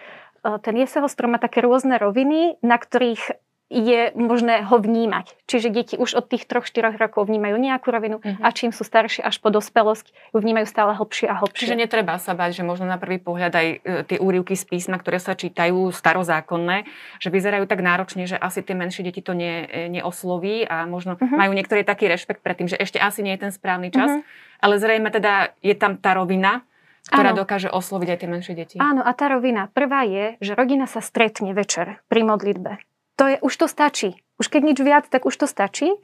ten 0.60 0.74
jeseho 0.74 1.06
strom 1.06 1.34
má 1.34 1.38
také 1.38 1.62
rôzne 1.62 1.94
roviny, 1.96 2.58
na 2.60 2.76
ktorých 2.76 3.38
je 3.72 4.12
možné 4.12 4.60
ho 4.62 4.76
vnímať. 4.76 5.34
Čiže 5.48 5.68
deti 5.72 5.94
už 5.96 6.20
od 6.20 6.28
tých 6.28 6.44
3-4 6.44 7.00
rokov 7.00 7.26
vnímajú 7.26 7.56
nejakú 7.56 7.88
rovinu 7.88 8.20
uh-huh. 8.20 8.44
a 8.44 8.52
čím 8.52 8.76
sú 8.76 8.84
staršie 8.84 9.24
až 9.24 9.40
po 9.40 9.48
dospelosť, 9.48 10.12
ju 10.30 10.38
vnímajú 10.38 10.68
stále 10.68 10.92
hlbšie 10.92 11.26
a 11.32 11.40
hlbšie. 11.40 11.64
Čiže 11.64 11.80
netreba 11.80 12.20
sa 12.20 12.36
bať, 12.36 12.60
že 12.60 12.62
možno 12.62 12.84
na 12.84 13.00
prvý 13.00 13.16
pohľad 13.16 13.52
aj 13.56 13.66
e, 13.66 13.76
tie 14.04 14.18
úrivky 14.20 14.52
z 14.52 14.64
písma, 14.68 15.00
ktoré 15.00 15.16
sa 15.16 15.32
čítajú 15.32 15.88
starozákonné, 15.96 16.84
že 17.18 17.28
vyzerajú 17.32 17.64
tak 17.64 17.80
náročne, 17.80 18.28
že 18.28 18.36
asi 18.36 18.60
tie 18.60 18.76
menšie 18.76 19.00
deti 19.00 19.24
to 19.24 19.32
ne, 19.32 19.64
e, 19.64 19.88
neosloví 19.88 20.68
a 20.68 20.84
možno 20.84 21.16
uh-huh. 21.16 21.34
majú 21.34 21.56
niektorý 21.56 21.88
taký 21.88 22.06
rešpekt 22.06 22.44
pred 22.44 22.60
tým, 22.60 22.68
že 22.68 22.76
ešte 22.76 23.00
asi 23.00 23.24
nie 23.24 23.32
je 23.34 23.48
ten 23.48 23.52
správny 23.52 23.88
čas. 23.88 24.12
Uh-huh. 24.12 24.60
Ale 24.60 24.76
zrejme 24.76 25.08
teda 25.08 25.56
je 25.64 25.72
tam 25.72 25.96
tá 25.96 26.12
rovina, 26.12 26.62
ktorá 27.08 27.36
Áno. 27.36 27.44
dokáže 27.44 27.68
osloviť 27.68 28.08
aj 28.16 28.18
tie 28.20 28.28
menšie 28.28 28.54
deti. 28.56 28.76
Áno, 28.80 29.04
a 29.04 29.12
tá 29.12 29.28
rovina 29.28 29.68
prvá 29.68 30.08
je, 30.08 30.40
že 30.40 30.56
rodina 30.56 30.88
sa 30.88 31.04
stretne 31.04 31.52
večer 31.52 32.00
pri 32.08 32.24
modlitbe. 32.24 32.80
To 33.16 33.30
je, 33.30 33.36
už 33.38 33.54
to 33.54 33.66
stačí. 33.70 34.18
Už 34.42 34.50
keď 34.50 34.60
nič 34.74 34.78
viac, 34.82 35.04
tak 35.06 35.26
už 35.26 35.34
to 35.34 35.46
stačí. 35.46 35.94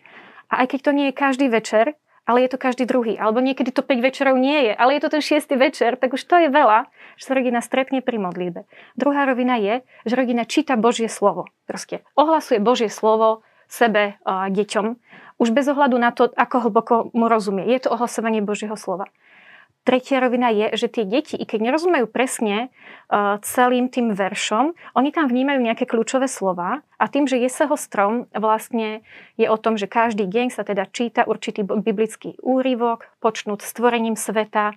A 0.50 0.62
aj 0.62 0.76
keď 0.76 0.80
to 0.86 0.90
nie 0.94 1.06
je 1.10 1.14
každý 1.14 1.46
večer, 1.50 1.98
ale 2.30 2.46
je 2.46 2.50
to 2.54 2.62
každý 2.62 2.86
druhý. 2.86 3.18
Alebo 3.18 3.42
niekedy 3.42 3.74
to 3.74 3.82
5 3.82 3.98
večerov 3.98 4.38
nie 4.38 4.70
je, 4.70 4.72
ale 4.78 4.94
je 4.94 5.02
to 5.02 5.18
ten 5.18 5.22
6. 5.22 5.50
večer, 5.58 5.98
tak 5.98 6.14
už 6.14 6.22
to 6.22 6.38
je 6.38 6.48
veľa, 6.50 6.86
že 7.18 7.24
sa 7.26 7.34
rodina 7.34 7.58
stretne 7.58 7.98
pri 8.04 8.22
modlitbe. 8.22 8.70
Druhá 8.94 9.26
rovina 9.26 9.58
je, 9.58 9.82
že 10.06 10.14
rodina 10.14 10.46
číta 10.46 10.78
Božie 10.78 11.10
slovo. 11.10 11.50
Proste 11.66 12.06
ohlasuje 12.14 12.62
Božie 12.62 12.86
slovo 12.86 13.42
sebe 13.66 14.18
a 14.26 14.50
deťom, 14.50 14.86
už 15.40 15.56
bez 15.56 15.64
ohľadu 15.72 15.96
na 15.96 16.12
to, 16.12 16.28
ako 16.28 16.68
hlboko 16.68 16.94
mu 17.16 17.26
rozumie. 17.26 17.64
Je 17.64 17.80
to 17.80 17.96
ohlasovanie 17.96 18.44
Božieho 18.44 18.76
slova. 18.76 19.08
Tretia 19.80 20.20
rovina 20.20 20.52
je, 20.52 20.76
že 20.76 20.92
tie 20.92 21.04
deti, 21.08 21.40
i 21.40 21.48
keď 21.48 21.72
nerozumejú 21.72 22.04
presne 22.12 22.68
uh, 22.68 23.40
celým 23.40 23.88
tým 23.88 24.12
veršom, 24.12 24.76
oni 24.92 25.08
tam 25.08 25.24
vnímajú 25.24 25.56
nejaké 25.56 25.88
kľúčové 25.88 26.28
slova 26.28 26.84
a 27.00 27.04
tým, 27.08 27.24
že 27.24 27.40
Jeseho 27.40 27.72
strom 27.80 28.28
vlastne 28.36 29.00
je 29.40 29.48
o 29.48 29.56
tom, 29.56 29.80
že 29.80 29.88
každý 29.88 30.28
deň 30.28 30.52
sa 30.52 30.68
teda 30.68 30.84
číta 30.92 31.24
určitý 31.24 31.64
biblický 31.64 32.36
úryvok, 32.44 33.08
počnúť 33.24 33.64
stvorením 33.64 34.20
sveta, 34.20 34.76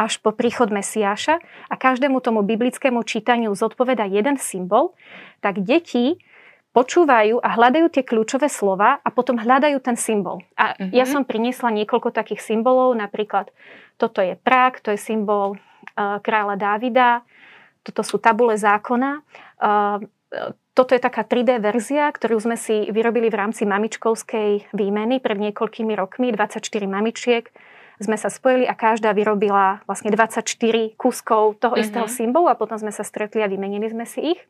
až 0.00 0.16
po 0.24 0.32
príchod 0.32 0.72
Mesiáša 0.72 1.44
a 1.68 1.74
každému 1.76 2.24
tomu 2.24 2.40
biblickému 2.40 3.04
čítaniu 3.04 3.52
zodpoveda 3.52 4.08
jeden 4.08 4.40
symbol, 4.40 4.96
tak 5.44 5.60
deti 5.60 6.16
počúvajú 6.70 7.42
a 7.42 7.48
hľadajú 7.58 7.90
tie 7.90 8.06
kľúčové 8.06 8.46
slova 8.46 9.02
a 9.02 9.08
potom 9.10 9.42
hľadajú 9.42 9.82
ten 9.82 9.98
symbol. 9.98 10.38
A 10.54 10.78
uh-huh. 10.78 10.94
ja 10.94 11.02
som 11.02 11.26
priniesla 11.26 11.74
niekoľko 11.74 12.14
takých 12.14 12.42
symbolov, 12.42 12.94
napríklad 12.94 13.50
toto 13.98 14.22
je 14.22 14.38
Prák, 14.38 14.78
to 14.78 14.94
je 14.94 14.98
symbol 15.00 15.58
uh, 15.58 16.22
kráľa 16.22 16.54
Dávida. 16.54 17.26
Toto 17.82 18.06
sú 18.06 18.22
tabule 18.22 18.54
zákona. 18.54 19.26
Uh, 19.58 19.98
toto 20.78 20.94
je 20.94 21.02
taká 21.02 21.26
3D 21.26 21.58
verzia, 21.58 22.06
ktorú 22.06 22.38
sme 22.38 22.54
si 22.54 22.86
vyrobili 22.94 23.26
v 23.26 23.36
rámci 23.42 23.66
mamičkovskej 23.66 24.70
výmeny 24.70 25.18
pred 25.18 25.36
niekoľkými 25.42 25.92
rokmi. 25.98 26.30
24 26.30 26.62
mamičiek 26.86 27.50
sme 27.98 28.14
sa 28.14 28.30
spojili 28.30 28.64
a 28.64 28.78
každá 28.78 29.10
vyrobila 29.10 29.82
vlastne 29.90 30.14
24 30.14 30.46
kúskov 30.94 31.58
toho 31.58 31.74
uh-huh. 31.74 31.82
istého 31.82 32.06
symbolu 32.06 32.46
a 32.46 32.54
potom 32.54 32.78
sme 32.78 32.94
sa 32.94 33.02
stretli 33.02 33.42
a 33.42 33.50
vymenili 33.50 33.90
sme 33.90 34.06
si 34.06 34.38
ich. 34.38 34.40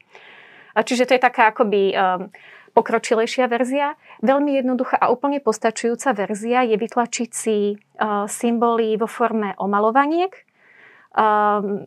A 0.74 0.86
čiže 0.86 1.06
to 1.08 1.14
je 1.16 1.22
taká 1.22 1.50
akoby 1.50 1.94
um, 1.94 2.30
pokročilejšia 2.72 3.50
verzia. 3.50 3.98
Veľmi 4.22 4.62
jednoduchá 4.62 4.96
a 4.96 5.10
úplne 5.10 5.42
postačujúca 5.42 6.14
verzia 6.14 6.62
je 6.62 6.76
vytlačiť 6.78 7.30
si 7.30 7.74
uh, 7.74 8.26
symboly 8.30 8.94
vo 8.94 9.10
forme 9.10 9.58
omalovaniek. 9.58 10.32
Uh, 11.10 11.82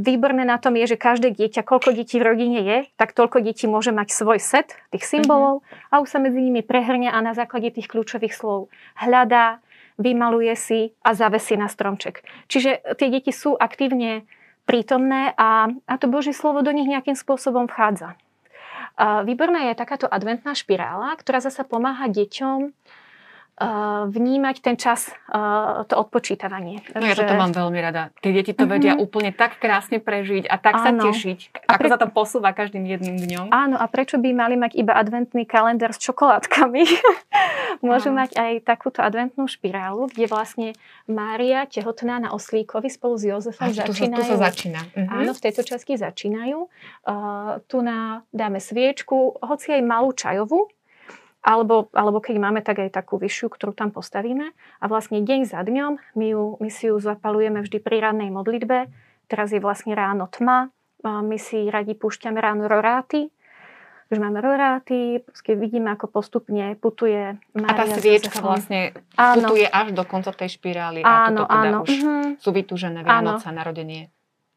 výborné 0.00 0.48
na 0.48 0.56
tom 0.56 0.72
je, 0.80 0.96
že 0.96 0.96
každé 0.96 1.36
dieťa, 1.36 1.60
koľko 1.60 1.92
detí 1.92 2.16
v 2.16 2.24
rodine 2.24 2.60
je, 2.64 2.78
tak 2.96 3.12
toľko 3.12 3.44
detí 3.44 3.68
môže 3.68 3.92
mať 3.92 4.08
svoj 4.16 4.40
set 4.40 4.80
tých 4.88 5.04
symbolov 5.04 5.60
uh-huh. 5.60 5.92
a 5.92 6.00
už 6.00 6.08
sa 6.08 6.16
medzi 6.16 6.40
nimi 6.40 6.64
prehrňa 6.64 7.12
a 7.12 7.20
na 7.20 7.36
základe 7.36 7.68
tých 7.68 7.92
kľúčových 7.92 8.32
slov 8.32 8.72
hľadá, 8.96 9.60
vymaluje 10.00 10.56
si 10.56 10.80
a 11.04 11.12
zavesí 11.12 11.60
na 11.60 11.68
stromček. 11.68 12.24
Čiže 12.48 12.96
tie 12.96 13.08
deti 13.12 13.28
sú 13.28 13.52
aktívne 13.60 14.24
prítomné 14.64 15.34
a, 15.34 15.68
a 15.68 15.94
to 15.98 16.06
Božie 16.06 16.32
slovo 16.32 16.62
do 16.62 16.70
nich 16.70 16.86
nejakým 16.86 17.18
spôsobom 17.18 17.66
vchádza. 17.66 18.14
Výborná 19.00 19.72
je 19.72 19.80
takáto 19.80 20.04
adventná 20.04 20.52
špirála, 20.52 21.16
ktorá 21.16 21.40
zasa 21.40 21.64
pomáha 21.64 22.12
deťom 22.12 22.76
vnímať 24.08 24.56
ten 24.64 24.80
čas, 24.80 25.12
to 25.86 25.94
odpočítavanie. 25.94 26.80
No 26.96 27.04
ja 27.04 27.12
že... 27.12 27.22
toto 27.22 27.36
mám 27.36 27.52
veľmi 27.52 27.78
rada. 27.78 28.08
Tie 28.24 28.32
deti 28.32 28.56
to 28.56 28.64
vedia 28.64 28.96
uh-huh. 28.96 29.04
úplne 29.04 29.30
tak 29.30 29.60
krásne 29.60 30.00
prežiť 30.00 30.48
a 30.48 30.56
tak 30.56 30.80
áno. 30.80 30.84
sa 30.84 30.90
tešiť, 31.12 31.38
ako 31.68 31.82
pre... 31.84 31.90
sa 31.92 31.98
to 32.00 32.08
posúva 32.08 32.50
každým 32.56 32.82
jedným 32.88 33.20
dňom. 33.20 33.46
Áno, 33.52 33.76
a 33.76 33.84
prečo 33.92 34.16
by 34.16 34.32
mali 34.32 34.56
mať 34.56 34.72
iba 34.80 34.96
adventný 34.96 35.44
kalendár 35.44 35.92
s 35.92 36.00
čokoládkami? 36.00 36.82
Môžu 37.86 38.10
áno. 38.10 38.24
mať 38.24 38.40
aj 38.40 38.52
takúto 38.64 39.04
adventnú 39.04 39.44
špirálu, 39.44 40.08
kde 40.08 40.26
vlastne 40.32 40.68
Mária, 41.04 41.68
tehotná 41.68 42.18
na 42.18 42.32
oslíkovi 42.32 42.88
spolu 42.88 43.14
s 43.20 43.24
Jozefom 43.28 43.68
a, 43.68 43.74
začínajú. 43.74 44.16
Tu 44.16 44.22
sa, 44.24 44.32
tu 44.32 44.32
sa 44.32 44.38
začína. 44.48 44.80
Uh-huh. 44.96 45.18
Áno, 45.22 45.30
v 45.36 45.40
tejto 45.44 45.62
časti 45.62 46.00
začínajú. 46.00 46.58
Uh, 47.04 47.60
tu 47.68 47.84
na, 47.84 48.24
dáme 48.32 48.58
sviečku, 48.58 49.38
hoci 49.44 49.76
aj 49.76 49.82
malú 49.84 50.16
čajovú, 50.16 50.72
alebo, 51.42 51.90
alebo 51.90 52.22
keď 52.22 52.38
máme 52.38 52.62
tak 52.62 52.78
aj 52.78 52.94
takú 52.94 53.18
vyššiu, 53.18 53.50
ktorú 53.50 53.74
tam 53.74 53.90
postavíme. 53.90 54.54
A 54.78 54.84
vlastne 54.86 55.26
deň 55.26 55.50
za 55.50 55.58
dňom 55.66 56.14
my, 56.14 56.26
ju, 56.30 56.44
my 56.62 56.70
si 56.70 56.86
ju 56.86 56.96
zapalujeme 57.02 57.66
vždy 57.66 57.82
pri 57.82 57.98
rannej 57.98 58.30
modlitbe. 58.30 58.86
Teraz 59.26 59.50
je 59.50 59.58
vlastne 59.58 59.98
ráno 59.98 60.30
tma. 60.30 60.70
My 61.02 61.34
si 61.42 61.66
radi 61.66 61.98
púšťame 61.98 62.38
ráno 62.38 62.70
roráty. 62.70 63.26
Už 64.12 64.20
máme 64.20 64.44
roráty, 64.44 65.24
vidíme, 65.56 65.96
ako 65.96 66.04
postupne 66.12 66.76
putuje 66.76 67.40
Mária. 67.56 67.72
A 67.72 67.80
tá 67.80 67.84
sviečka 67.96 68.44
vlastne 68.44 68.92
áno. 69.16 69.48
putuje 69.48 69.64
až 69.64 69.96
do 69.96 70.04
konca 70.04 70.36
tej 70.36 70.60
špirály. 70.60 71.00
Áno, 71.00 71.48
a 71.48 71.48
toto 71.48 71.48
teda 71.48 71.68
áno. 71.72 71.78
už 71.80 71.90
uh-huh. 71.96 72.28
sú 72.36 72.50
vytúžené 72.52 73.00
Vianoce, 73.00 73.48
narodenie. 73.48 74.12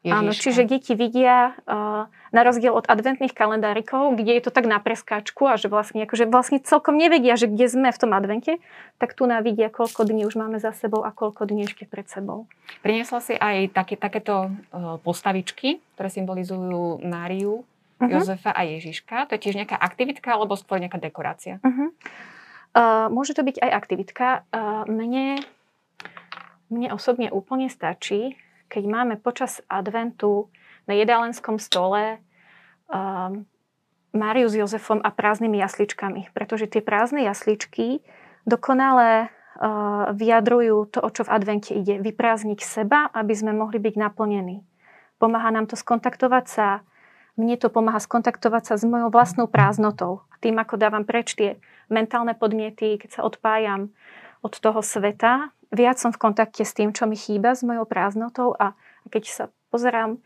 Ježiška. 0.06 0.22
Áno, 0.22 0.30
čiže 0.30 0.62
deti 0.70 0.94
vidia 0.94 1.58
uh, 1.66 2.06
na 2.30 2.40
rozdiel 2.46 2.70
od 2.70 2.86
adventných 2.86 3.34
kalendárikov, 3.34 4.14
kde 4.14 4.38
je 4.38 4.42
to 4.46 4.54
tak 4.54 4.70
na 4.70 4.78
preskáčku 4.78 5.50
a 5.50 5.58
že 5.58 5.66
vlastne, 5.66 6.06
akože 6.06 6.30
vlastne 6.30 6.62
celkom 6.62 6.94
nevedia, 6.94 7.34
že 7.34 7.50
kde 7.50 7.66
sme 7.66 7.88
v 7.90 7.98
tom 7.98 8.14
advente, 8.14 8.62
tak 9.02 9.18
tu 9.18 9.26
nám 9.26 9.42
vidia, 9.42 9.66
koľko 9.66 10.06
dní 10.06 10.22
už 10.22 10.38
máme 10.38 10.62
za 10.62 10.70
sebou 10.70 11.02
a 11.02 11.10
koľko 11.10 11.50
dní 11.50 11.66
ešte 11.66 11.90
pred 11.90 12.06
sebou. 12.06 12.46
Priniesla 12.86 13.18
si 13.18 13.34
aj 13.34 13.74
také, 13.74 13.98
takéto 13.98 14.54
uh, 14.70 15.02
postavičky, 15.02 15.82
ktoré 15.98 16.06
symbolizujú 16.06 17.02
Máriu, 17.02 17.66
uh-huh. 17.98 18.06
Jozefa 18.06 18.54
a 18.54 18.62
Ježiška. 18.62 19.26
To 19.26 19.34
je 19.34 19.42
tiež 19.42 19.58
nejaká 19.58 19.74
aktivitka 19.74 20.38
alebo 20.38 20.54
skôr 20.54 20.78
nejaká 20.78 21.02
dekorácia? 21.02 21.58
Uh-huh. 21.66 21.90
Uh, 22.76 23.10
môže 23.10 23.34
to 23.34 23.42
byť 23.42 23.58
aj 23.58 23.70
aktivitka. 23.74 24.26
Uh, 24.54 24.86
mne, 24.86 25.42
mne 26.70 26.88
osobne 26.94 27.32
úplne 27.34 27.66
stačí, 27.66 28.38
keď 28.68 28.84
máme 28.86 29.14
počas 29.18 29.62
adventu 29.66 30.50
na 30.86 30.94
jedálenskom 30.94 31.58
stole 31.58 32.22
Máriu 34.16 34.48
s 34.48 34.54
Jozefom 34.56 35.02
a 35.04 35.12
prázdnymi 35.12 35.60
jasličkami, 35.60 36.32
pretože 36.32 36.70
tie 36.70 36.80
prázdne 36.80 37.26
jasličky 37.26 38.00
dokonale 38.48 39.28
uh, 39.28 40.14
vyjadrujú 40.16 40.88
to, 40.88 40.98
o 41.04 41.10
čo 41.12 41.28
v 41.28 41.32
advente 41.34 41.76
ide. 41.76 42.00
Vyprázdniť 42.00 42.60
seba, 42.64 43.10
aby 43.12 43.34
sme 43.36 43.52
mohli 43.52 43.76
byť 43.76 43.94
naplnení. 43.98 44.64
Pomáha 45.20 45.52
nám 45.52 45.68
to 45.68 45.76
skontaktovať 45.76 46.44
sa, 46.48 46.68
mne 47.36 47.60
to 47.60 47.68
pomáha 47.68 48.00
skontaktovať 48.00 48.62
sa 48.72 48.74
s 48.80 48.84
mojou 48.88 49.12
vlastnou 49.12 49.44
prázdnotou. 49.44 50.24
Tým, 50.40 50.56
ako 50.56 50.80
dávam 50.80 51.04
preč 51.04 51.36
tie 51.36 51.60
mentálne 51.92 52.32
podnety, 52.32 52.96
keď 52.96 53.20
sa 53.20 53.24
odpájam 53.28 53.92
od 54.40 54.54
toho 54.56 54.80
sveta, 54.80 55.52
viac 55.72 55.98
som 55.98 56.10
v 56.14 56.20
kontakte 56.20 56.62
s 56.62 56.76
tým, 56.76 56.92
čo 56.92 57.06
mi 57.06 57.18
chýba, 57.18 57.54
s 57.54 57.66
mojou 57.66 57.86
prázdnotou 57.88 58.54
a 58.56 58.74
keď 59.10 59.22
sa 59.26 59.44
pozerám 59.70 60.18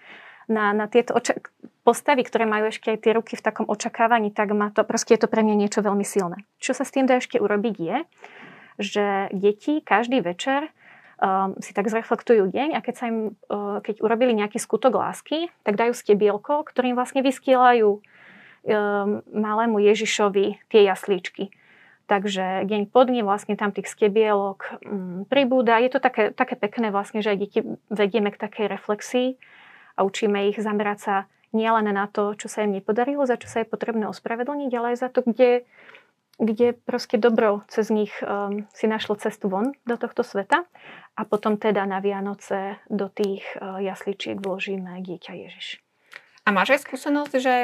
na, 0.51 0.75
na 0.75 0.91
tieto 0.91 1.15
oča- 1.15 1.39
postavy, 1.87 2.27
ktoré 2.27 2.45
majú 2.45 2.69
ešte 2.69 2.93
aj 2.93 2.99
tie 3.03 3.13
ruky 3.15 3.35
v 3.39 3.45
takom 3.45 3.67
očakávaní, 3.71 4.35
tak 4.35 4.53
ma 4.53 4.75
to, 4.75 4.83
proste 4.83 5.17
je 5.17 5.21
to 5.23 5.31
pre 5.31 5.47
mňa 5.47 5.57
niečo 5.57 5.81
veľmi 5.81 6.05
silné. 6.05 6.43
Čo 6.59 6.75
sa 6.77 6.85
s 6.85 6.93
tým 6.93 7.07
dá 7.07 7.23
ešte 7.23 7.39
urobiť 7.39 7.77
je, 7.79 7.99
že 8.81 9.07
deti 9.31 9.85
každý 9.85 10.25
večer 10.25 10.69
um, 11.21 11.57
si 11.61 11.71
tak 11.77 11.89
zreflektujú 11.89 12.49
deň 12.51 12.77
a 12.77 12.81
keď 12.81 12.95
sa 12.97 13.05
im, 13.09 13.37
uh, 13.53 13.79
keď 13.85 14.01
urobili 14.01 14.33
nejaký 14.35 14.59
skutok 14.59 14.97
lásky, 14.97 15.53
tak 15.63 15.77
dajú 15.77 15.93
stebielko, 15.93 16.65
ktorým 16.67 16.97
vlastne 16.97 17.21
vyskielajú 17.21 18.01
um, 18.01 18.01
malému 19.31 19.79
Ježišovi 19.81 20.67
tie 20.69 20.81
jaslíčky. 20.89 21.53
Takže 22.11 22.67
deň 22.67 22.91
po 22.91 23.07
dni 23.07 23.23
vlastne 23.23 23.55
tam 23.55 23.71
tých 23.71 23.87
stebielok 23.87 24.83
um, 24.83 25.23
pribúda. 25.31 25.79
Je 25.79 25.95
to 25.95 26.03
také, 26.03 26.35
také 26.35 26.59
pekné 26.59 26.91
vlastne, 26.91 27.23
že 27.23 27.31
aj 27.31 27.39
deti 27.39 27.63
vedieme 27.87 28.35
k 28.35 28.41
takej 28.43 28.67
reflexii 28.67 29.39
a 29.95 30.03
učíme 30.03 30.51
ich 30.51 30.59
zamerať 30.59 30.99
sa 30.99 31.15
nielen 31.55 31.87
na 31.87 32.11
to, 32.11 32.35
čo 32.35 32.51
sa 32.51 32.67
im 32.67 32.75
nepodarilo, 32.75 33.23
za 33.31 33.39
čo 33.39 33.47
sa 33.47 33.63
je 33.63 33.71
potrebné 33.71 34.11
ospravedlniť, 34.11 34.71
ale 34.75 34.87
aj 34.91 35.07
za 35.07 35.09
to, 35.15 35.23
kde, 35.23 35.63
kde 36.43 36.75
proste 36.83 37.15
dobro 37.15 37.63
cez 37.71 37.95
nich 37.95 38.11
um, 38.27 38.67
si 38.75 38.91
našlo 38.91 39.15
cestu 39.15 39.47
von 39.47 39.71
do 39.87 39.95
tohto 39.95 40.27
sveta 40.27 40.67
a 41.15 41.23
potom 41.23 41.63
teda 41.63 41.87
na 41.87 42.03
Vianoce 42.03 42.83
do 42.91 43.07
tých 43.07 43.47
uh, 43.55 43.79
jasličiek 43.79 44.35
vložíme 44.35 44.99
dieťa 44.99 45.33
Ježiš. 45.47 45.79
A 46.43 46.51
máš 46.51 46.75
aj 46.75 46.91
skúsenosť, 46.91 47.35
že 47.39 47.55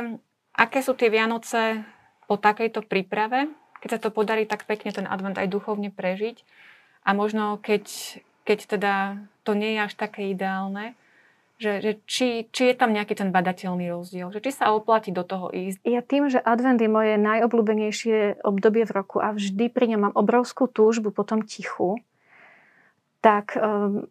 aké 0.54 0.86
sú 0.86 0.94
tie 0.94 1.10
Vianoce 1.10 1.82
po 2.30 2.38
takejto 2.38 2.86
príprave, 2.86 3.50
keď 3.86 4.02
sa 4.02 4.02
to 4.02 4.10
podarí 4.10 4.50
tak 4.50 4.66
pekne 4.66 4.90
ten 4.90 5.06
advent 5.06 5.38
aj 5.38 5.46
duchovne 5.46 5.94
prežiť 5.94 6.42
a 7.06 7.14
možno 7.14 7.62
keď, 7.62 7.86
keď 8.42 8.58
teda 8.66 8.94
to 9.46 9.54
nie 9.54 9.78
je 9.78 9.80
až 9.86 9.94
také 9.94 10.34
ideálne, 10.34 10.98
že, 11.56 11.80
že 11.80 11.92
či, 12.04 12.50
či 12.52 12.62
je 12.68 12.74
tam 12.76 12.92
nejaký 12.92 13.16
ten 13.16 13.30
badateľný 13.32 13.88
rozdiel, 13.88 14.28
že 14.28 14.44
či 14.44 14.52
sa 14.52 14.74
oplatí 14.74 15.08
do 15.08 15.24
toho 15.24 15.48
ísť. 15.48 15.80
Ja 15.86 16.04
tým, 16.04 16.28
že 16.28 16.42
advent 16.42 16.82
je 16.82 16.90
moje 16.90 17.16
najobľúbenejšie 17.16 18.44
obdobie 18.44 18.84
v 18.84 18.92
roku 18.92 19.22
a 19.22 19.32
vždy 19.32 19.72
pri 19.72 19.94
ňom 19.94 20.00
mám 20.10 20.14
obrovskú 20.18 20.68
túžbu 20.68 21.14
po 21.14 21.24
tom 21.24 21.46
tichu, 21.46 21.96
tak 23.24 23.56
um, 23.56 24.04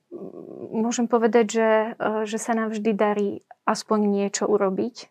môžem 0.74 1.06
povedať, 1.06 1.46
že, 1.52 1.70
uh, 1.96 2.26
že 2.26 2.42
sa 2.42 2.58
nám 2.58 2.74
vždy 2.74 2.92
darí 2.98 3.30
aspoň 3.70 4.00
niečo 4.10 4.50
urobiť 4.50 5.08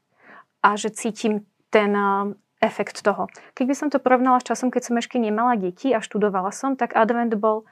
a 0.66 0.74
že 0.74 0.90
cítim 0.90 1.46
ten 1.70 1.94
uh, 1.94 2.34
efekt 2.64 3.04
toho. 3.04 3.28
Keď 3.52 3.64
by 3.68 3.74
som 3.76 3.88
to 3.92 4.00
porovnala 4.00 4.40
s 4.40 4.48
časom, 4.48 4.72
keď 4.72 4.88
som 4.88 4.96
ešte 4.96 5.20
nemala 5.20 5.60
deti 5.60 5.92
a 5.92 6.00
študovala 6.00 6.48
som, 6.48 6.80
tak 6.80 6.96
advent 6.96 7.36
bol 7.36 7.68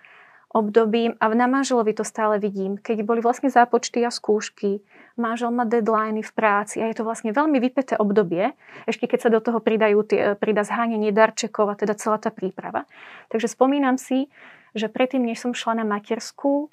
obdobím 0.52 1.16
a 1.16 1.32
na 1.32 1.48
manželovi 1.48 1.96
to 1.96 2.04
stále 2.04 2.36
vidím, 2.36 2.76
keď 2.76 3.08
boli 3.08 3.24
vlastne 3.24 3.48
zápočty 3.48 4.04
a 4.04 4.12
skúšky, 4.12 4.84
manžel 5.16 5.48
má 5.48 5.64
deadliny 5.64 6.20
v 6.20 6.32
práci 6.36 6.76
a 6.84 6.92
je 6.92 7.00
to 7.00 7.08
vlastne 7.08 7.32
veľmi 7.32 7.56
vypeté 7.56 7.96
obdobie, 7.96 8.52
ešte 8.84 9.08
keď 9.08 9.18
sa 9.18 9.30
do 9.32 9.40
toho 9.40 9.64
pridajú 9.64 10.04
tie, 10.04 10.36
pridá 10.36 10.60
zháňanie 10.60 11.08
darčekov 11.08 11.72
a 11.72 11.74
teda 11.74 11.96
celá 11.96 12.20
tá 12.20 12.28
príprava. 12.28 12.84
Takže 13.32 13.48
spomínam 13.48 13.96
si, 13.96 14.28
že 14.76 14.92
predtým, 14.92 15.24
než 15.24 15.40
som 15.40 15.56
šla 15.56 15.82
na 15.82 15.84
materskú, 15.88 16.68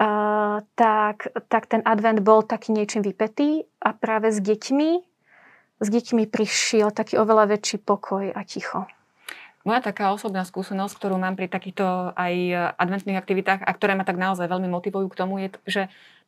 Uh, 0.00 0.64
tak, 0.80 1.28
tak 1.52 1.68
ten 1.68 1.84
advent 1.84 2.24
bol 2.24 2.40
taký 2.40 2.72
niečím 2.72 3.04
vypetý 3.04 3.68
a 3.84 3.92
práve 3.92 4.32
s 4.32 4.40
deťmi, 4.40 5.09
s 5.80 5.88
deťmi 5.88 6.28
prišiel 6.28 6.92
taký 6.92 7.16
oveľa 7.16 7.56
väčší 7.56 7.80
pokoj 7.80 8.30
a 8.30 8.40
ticho. 8.44 8.84
Moja 9.60 9.84
taká 9.84 10.08
osobná 10.16 10.40
skúsenosť, 10.48 10.96
ktorú 10.96 11.20
mám 11.20 11.36
pri 11.36 11.44
takýchto 11.44 12.16
aj 12.16 12.34
adventných 12.80 13.20
aktivitách 13.20 13.60
a 13.60 13.70
ktoré 13.76 13.92
ma 13.92 14.08
tak 14.08 14.16
naozaj 14.16 14.48
veľmi 14.48 14.72
motivujú 14.72 15.12
k 15.12 15.18
tomu, 15.20 15.36
je, 15.36 15.48
že 15.68 15.82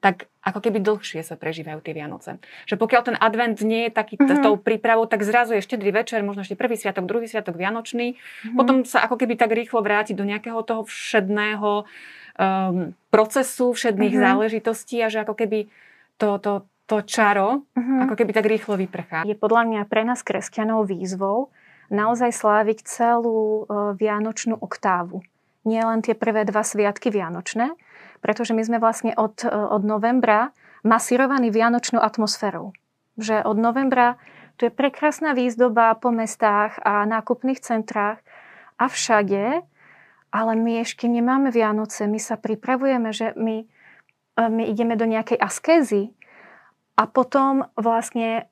tak 0.05 0.27
ako 0.43 0.59
keby 0.59 0.83
dlhšie 0.83 1.23
sa 1.23 1.39
prežívajú 1.39 1.79
tie 1.81 1.95
Vianoce. 1.97 2.43
Že 2.67 2.77
pokiaľ 2.77 3.03
ten 3.07 3.17
advent 3.17 3.57
nie 3.63 3.89
je 3.89 3.93
taký 3.95 4.19
mm-hmm. 4.19 4.43
tou 4.43 4.59
prípravou, 4.59 5.07
tak 5.07 5.23
zrazu 5.23 5.57
je 5.57 5.65
štedrý 5.65 5.95
večer, 5.95 6.21
možno 6.27 6.43
ešte 6.43 6.59
prvý 6.59 6.75
sviatok, 6.75 7.07
druhý 7.07 7.31
sviatok, 7.31 7.55
Vianočný. 7.57 8.19
Mm-hmm. 8.19 8.59
Potom 8.59 8.83
sa 8.83 9.07
ako 9.07 9.17
keby 9.17 9.39
tak 9.39 9.55
rýchlo 9.55 9.81
vráti 9.81 10.13
do 10.13 10.27
nejakého 10.27 10.61
toho 10.67 10.83
všedného 10.85 11.87
um, 11.87 12.93
procesu, 13.09 13.73
všedných 13.73 14.13
mm-hmm. 14.13 14.27
záležitostí 14.29 15.01
a 15.01 15.09
že 15.09 15.23
ako 15.23 15.39
keby 15.39 15.71
to, 16.19 16.37
to, 16.43 16.53
to 16.87 17.03
čaro 17.07 17.65
mm-hmm. 17.73 17.99
ako 18.09 18.15
keby 18.19 18.33
tak 18.35 18.47
rýchlo 18.47 18.75
vyprchá. 18.77 19.25
Je 19.25 19.39
podľa 19.39 19.63
mňa 19.69 19.81
pre 19.87 20.03
nás 20.03 20.21
kresťanov 20.21 20.91
výzvou, 20.91 21.55
naozaj 21.93 22.33
sláviť 22.33 22.79
celú 22.89 23.65
e, 23.69 23.95
vianočnú 23.97 24.57
oktávu. 24.59 25.23
Nie 25.63 25.87
len 25.87 26.03
tie 26.03 26.19
prvé 26.19 26.43
dva 26.49 26.67
sviatky 26.67 27.13
vianočné, 27.13 27.77
pretože 28.25 28.57
my 28.57 28.63
sme 28.65 28.79
vlastne 28.83 29.13
od, 29.15 29.45
e, 29.45 29.49
od 29.49 29.83
novembra 29.85 30.51
masírovaní 30.83 31.53
vianočnou 31.53 32.03
atmosférou. 32.03 32.75
Že 33.21 33.45
od 33.47 33.57
novembra 33.61 34.19
tu 34.57 34.67
je 34.67 34.73
prekrásna 34.73 35.37
výzdoba 35.37 35.95
po 36.01 36.11
mestách 36.11 36.81
a 36.83 37.05
nákupných 37.07 37.61
centrách 37.61 38.19
a 38.81 38.89
všade, 38.89 39.63
ale 40.33 40.53
my 40.57 40.81
ešte 40.81 41.07
nemáme 41.07 41.53
Vianoce. 41.53 42.09
My 42.09 42.17
sa 42.17 42.41
pripravujeme, 42.41 43.13
že 43.13 43.37
my, 43.37 43.69
e, 44.39 44.43
my 44.43 44.63
ideme 44.65 44.97
do 44.97 45.05
nejakej 45.05 45.39
askézy 45.39 46.17
a 47.03 47.11
potom 47.11 47.67
vlastne, 47.75 48.47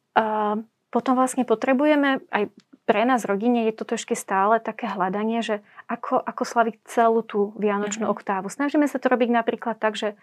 potom 0.90 1.14
vlastne 1.14 1.46
potrebujeme 1.46 2.26
aj 2.34 2.50
pre 2.82 3.06
nás 3.06 3.22
rodine 3.22 3.70
je 3.70 3.78
toto 3.78 3.94
ešte 3.94 4.18
stále 4.18 4.58
také 4.58 4.90
hľadanie, 4.90 5.46
že 5.46 5.62
ako, 5.86 6.18
ako 6.18 6.42
slaviť 6.42 6.74
celú 6.90 7.22
tú 7.22 7.54
vianočnú 7.54 8.10
mm-hmm. 8.10 8.16
oktávu. 8.18 8.50
Snažíme 8.50 8.90
sa 8.90 8.98
to 8.98 9.06
robiť 9.06 9.30
napríklad 9.30 9.78
tak, 9.78 9.94
že 9.94 10.18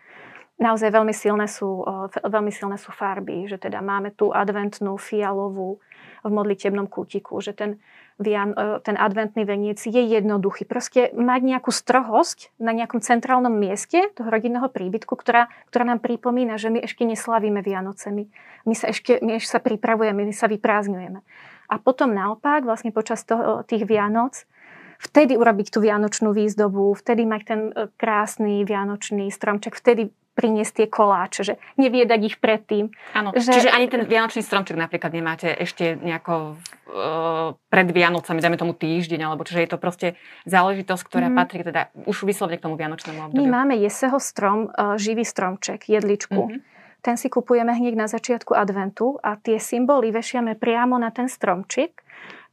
naozaj 0.60 0.92
veľmi 0.92 1.16
silné 1.16 1.48
sú, 1.48 1.88
veľmi 2.12 2.52
silné 2.52 2.76
sú 2.76 2.92
farby, 2.92 3.48
že 3.48 3.56
teda 3.56 3.80
máme 3.80 4.12
tú 4.12 4.36
adventnú 4.36 5.00
fialovú 5.00 5.80
v 6.28 6.32
modlitebnom 6.34 6.92
kútiku, 6.92 7.40
že 7.40 7.56
ten, 7.56 7.80
ten 8.18 8.98
adventný 8.98 9.46
veniec 9.46 9.78
je 9.78 10.02
jednoduchý. 10.02 10.66
Proste 10.66 11.14
mať 11.14 11.42
nejakú 11.46 11.70
strohosť 11.70 12.58
na 12.58 12.74
nejakom 12.74 12.98
centrálnom 12.98 13.54
mieste 13.54 14.10
toho 14.18 14.34
rodinného 14.34 14.66
príbytku, 14.74 15.14
ktorá, 15.14 15.54
ktorá 15.70 15.86
nám 15.86 16.02
pripomína, 16.02 16.58
že 16.58 16.74
my 16.74 16.82
ešte 16.82 17.06
neslavíme 17.06 17.62
Vianoce, 17.62 18.10
my, 18.10 18.74
sa 18.74 18.90
ešte, 18.90 19.22
my 19.22 19.38
ešte 19.38 19.54
sa 19.54 19.62
pripravujeme, 19.62 20.26
my 20.26 20.34
sa 20.34 20.50
vyprázdňujeme. 20.50 21.20
A 21.68 21.76
potom 21.78 22.16
naopak, 22.16 22.66
vlastne 22.66 22.90
počas 22.90 23.22
toho, 23.22 23.62
tých 23.68 23.86
Vianoc, 23.86 24.50
vtedy 24.98 25.38
urobiť 25.38 25.70
tú 25.70 25.80
vianočnú 25.86 26.34
výzdobu, 26.34 26.98
vtedy 26.98 27.30
mať 27.30 27.42
ten 27.46 27.62
e, 27.70 27.92
krásny 28.02 28.66
vianočný 28.66 29.30
stromček, 29.30 29.78
vtedy 29.78 30.10
priniesť 30.38 30.86
tie 30.86 30.88
koláče, 30.88 31.42
že 31.42 31.54
neviedať 31.82 32.20
ich 32.22 32.38
predtým. 32.38 32.94
Áno, 33.18 33.34
že... 33.34 33.50
čiže 33.50 33.74
ani 33.74 33.90
ten 33.90 34.06
vianočný 34.06 34.46
stromček 34.46 34.78
napríklad 34.78 35.10
nemáte 35.10 35.50
ešte 35.50 35.98
nejako 35.98 36.54
uh, 36.54 37.58
pred 37.74 37.90
Vianocami, 37.90 38.38
dajme 38.38 38.62
tomu 38.62 38.78
týždeň, 38.78 39.26
alebo 39.26 39.42
čiže 39.42 39.66
je 39.66 39.70
to 39.74 39.82
proste 39.82 40.08
záležitosť, 40.46 41.02
ktorá 41.02 41.34
mm. 41.34 41.36
patrí 41.36 41.66
teda 41.66 41.90
už 42.06 42.30
vyslovne 42.30 42.62
k 42.62 42.70
tomu 42.70 42.78
vianočnému 42.78 43.34
obdobiu. 43.34 43.42
My 43.42 43.46
máme 43.50 43.74
jeseho 43.82 44.22
strom, 44.22 44.70
uh, 44.70 44.94
živý 45.02 45.26
stromček, 45.26 45.90
jedličku. 45.90 46.38
Mm-hmm 46.38 46.78
ten 47.02 47.16
si 47.16 47.30
kupujeme 47.32 47.72
hneď 47.72 47.94
na 47.96 48.08
začiatku 48.10 48.52
adventu 48.52 49.16
a 49.22 49.38
tie 49.40 49.62
symboly 49.62 50.12
vešiame 50.12 50.60
priamo 50.60 50.98
na 51.00 51.08
ten 51.14 51.32
stromčik, 51.32 52.04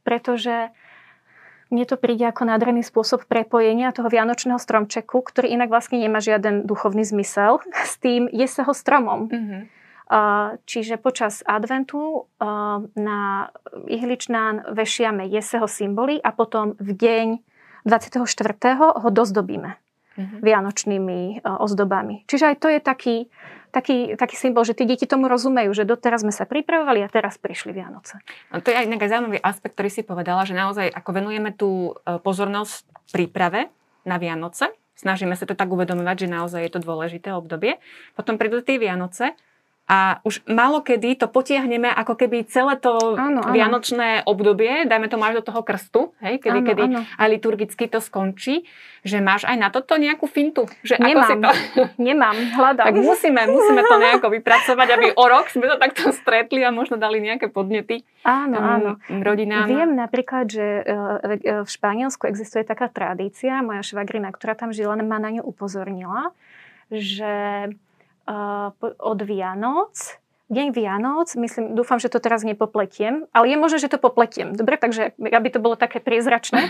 pretože 0.05 0.71
mne 1.73 1.85
to 1.89 1.97
príde 1.97 2.25
ako 2.29 2.45
nádherný 2.45 2.85
spôsob 2.85 3.25
prepojenia 3.25 3.89
toho 3.89 4.05
vianočného 4.05 4.61
stromčeku, 4.61 5.21
ktorý 5.25 5.49
inak 5.49 5.73
vlastne 5.73 5.97
nemá 5.97 6.21
žiaden 6.21 6.69
duchovný 6.69 7.01
zmysel, 7.01 7.61
s 7.91 7.97
tým 7.97 8.29
jeseho 8.29 8.69
stromom. 8.71 9.27
Mm-hmm. 9.29 9.61
Čiže 10.69 11.01
počas 11.01 11.41
adventu 11.49 12.29
na 12.93 13.49
ihličnán 13.89 14.77
vešiame 14.77 15.25
jeseho 15.25 15.65
symboly 15.65 16.21
a 16.21 16.29
potom 16.29 16.77
v 16.77 16.93
deň 16.93 17.27
24. 17.89 18.21
ho 18.77 19.09
dozdobíme 19.09 19.73
mm-hmm. 19.73 20.39
vianočnými 20.45 21.41
ozdobami. 21.41 22.21
Čiže 22.29 22.53
aj 22.53 22.55
to 22.61 22.67
je 22.69 22.79
taký 22.85 23.15
taký, 23.75 24.15
taký 24.15 24.39
symbol, 24.39 24.63
že 24.63 24.71
tí 24.71 24.87
deti 24.87 25.03
tomu 25.03 25.27
rozumejú, 25.27 25.75
že 25.75 25.83
doteraz 25.83 26.23
sme 26.23 26.31
sa 26.31 26.47
pripravovali 26.47 27.03
a 27.03 27.11
teraz 27.11 27.35
prišli 27.35 27.75
Vianoce. 27.75 28.23
No 28.55 28.63
to 28.63 28.71
je 28.71 28.79
aj 28.79 28.87
nejaký 28.87 29.11
zaujímavý 29.11 29.39
aspekt, 29.43 29.75
ktorý 29.75 29.89
si 29.91 30.01
povedala, 30.07 30.47
že 30.47 30.55
naozaj 30.55 30.87
ako 30.95 31.09
venujeme 31.11 31.51
tú 31.51 31.99
e, 31.99 32.23
pozornosť 32.23 32.87
príprave 33.11 33.67
na 34.07 34.15
Vianoce, 34.15 34.71
snažíme 34.95 35.35
sa 35.35 35.43
to 35.43 35.59
tak 35.59 35.67
uvedomovať, 35.67 36.25
že 36.25 36.27
naozaj 36.31 36.61
je 36.63 36.71
to 36.71 36.79
dôležité 36.79 37.35
obdobie. 37.35 37.83
Potom 38.15 38.39
prídu 38.39 38.63
tie 38.63 38.79
Vianoce 38.79 39.35
a 39.85 40.17
už 40.25 40.41
málo 40.49 40.81
kedy 40.81 41.13
to 41.21 41.29
potiahneme 41.29 41.85
ako 41.85 42.17
keby 42.17 42.41
celé 42.49 42.73
to 42.81 42.97
áno, 43.13 43.45
áno. 43.45 43.53
vianočné 43.53 44.25
obdobie, 44.25 44.89
dajme 44.89 45.05
to 45.13 45.21
máš 45.21 45.37
do 45.41 45.53
toho 45.53 45.61
krstu, 45.61 46.09
hej, 46.25 46.41
kedy, 46.41 46.59
áno, 46.61 46.67
kedy 46.73 46.83
áno. 46.89 46.99
aj 47.05 47.27
liturgicky 47.29 47.85
to 47.85 48.01
skončí, 48.01 48.65
že 49.05 49.21
máš 49.21 49.45
aj 49.45 49.53
na 49.61 49.69
toto 49.69 49.93
nejakú 50.01 50.25
fintu. 50.25 50.65
Že 50.81 50.97
Nemám, 50.97 51.13
ako 51.13 51.21
si 51.29 51.35
to... 51.37 51.49
Nemám, 52.09 52.33
hľadám. 52.33 52.85
Tak 52.89 52.97
musíme, 52.97 53.41
musíme 53.45 53.81
to 53.85 53.95
nejako 54.01 54.27
vypracovať, 54.33 54.87
aby 54.89 55.07
o 55.13 55.25
rok 55.29 55.53
sme 55.53 55.69
to 55.69 55.77
takto 55.77 56.09
stretli 56.09 56.65
a 56.65 56.73
možno 56.73 56.97
dali 56.97 57.21
nejaké 57.21 57.53
podnety 57.53 58.01
áno, 58.25 58.57
um, 58.57 58.65
áno. 58.65 58.91
rodinám. 59.21 59.69
Viem 59.69 59.93
napríklad, 59.93 60.49
že 60.49 60.81
e, 60.81 60.83
e, 61.45 61.61
v 61.61 61.69
Španielsku 61.69 62.25
existuje 62.25 62.65
taká 62.65 62.89
tradícia, 62.89 63.61
moja 63.61 63.85
švagrina, 63.85 64.33
ktorá 64.33 64.57
tam 64.57 64.73
žila, 64.73 64.97
ma 65.05 65.21
na 65.21 65.29
ňu 65.29 65.45
upozornila, 65.45 66.33
že 66.89 67.69
od 68.99 69.19
Vianoc 69.21 70.19
Deň 70.45 70.77
Vianoc, 70.77 71.33
myslím, 71.33 71.73
dúfam, 71.73 71.97
že 71.97 72.05
to 72.05 72.21
teraz 72.21 72.45
nepopletiem, 72.45 73.25
ale 73.33 73.49
je 73.49 73.57
možné, 73.57 73.77
že 73.81 73.89
to 73.89 73.97
popletiem. 73.97 74.53
Dobre, 74.53 74.77
takže 74.77 75.17
aby 75.17 75.47
to 75.49 75.57
bolo 75.57 75.73
také 75.73 75.97
priezračné, 75.97 76.69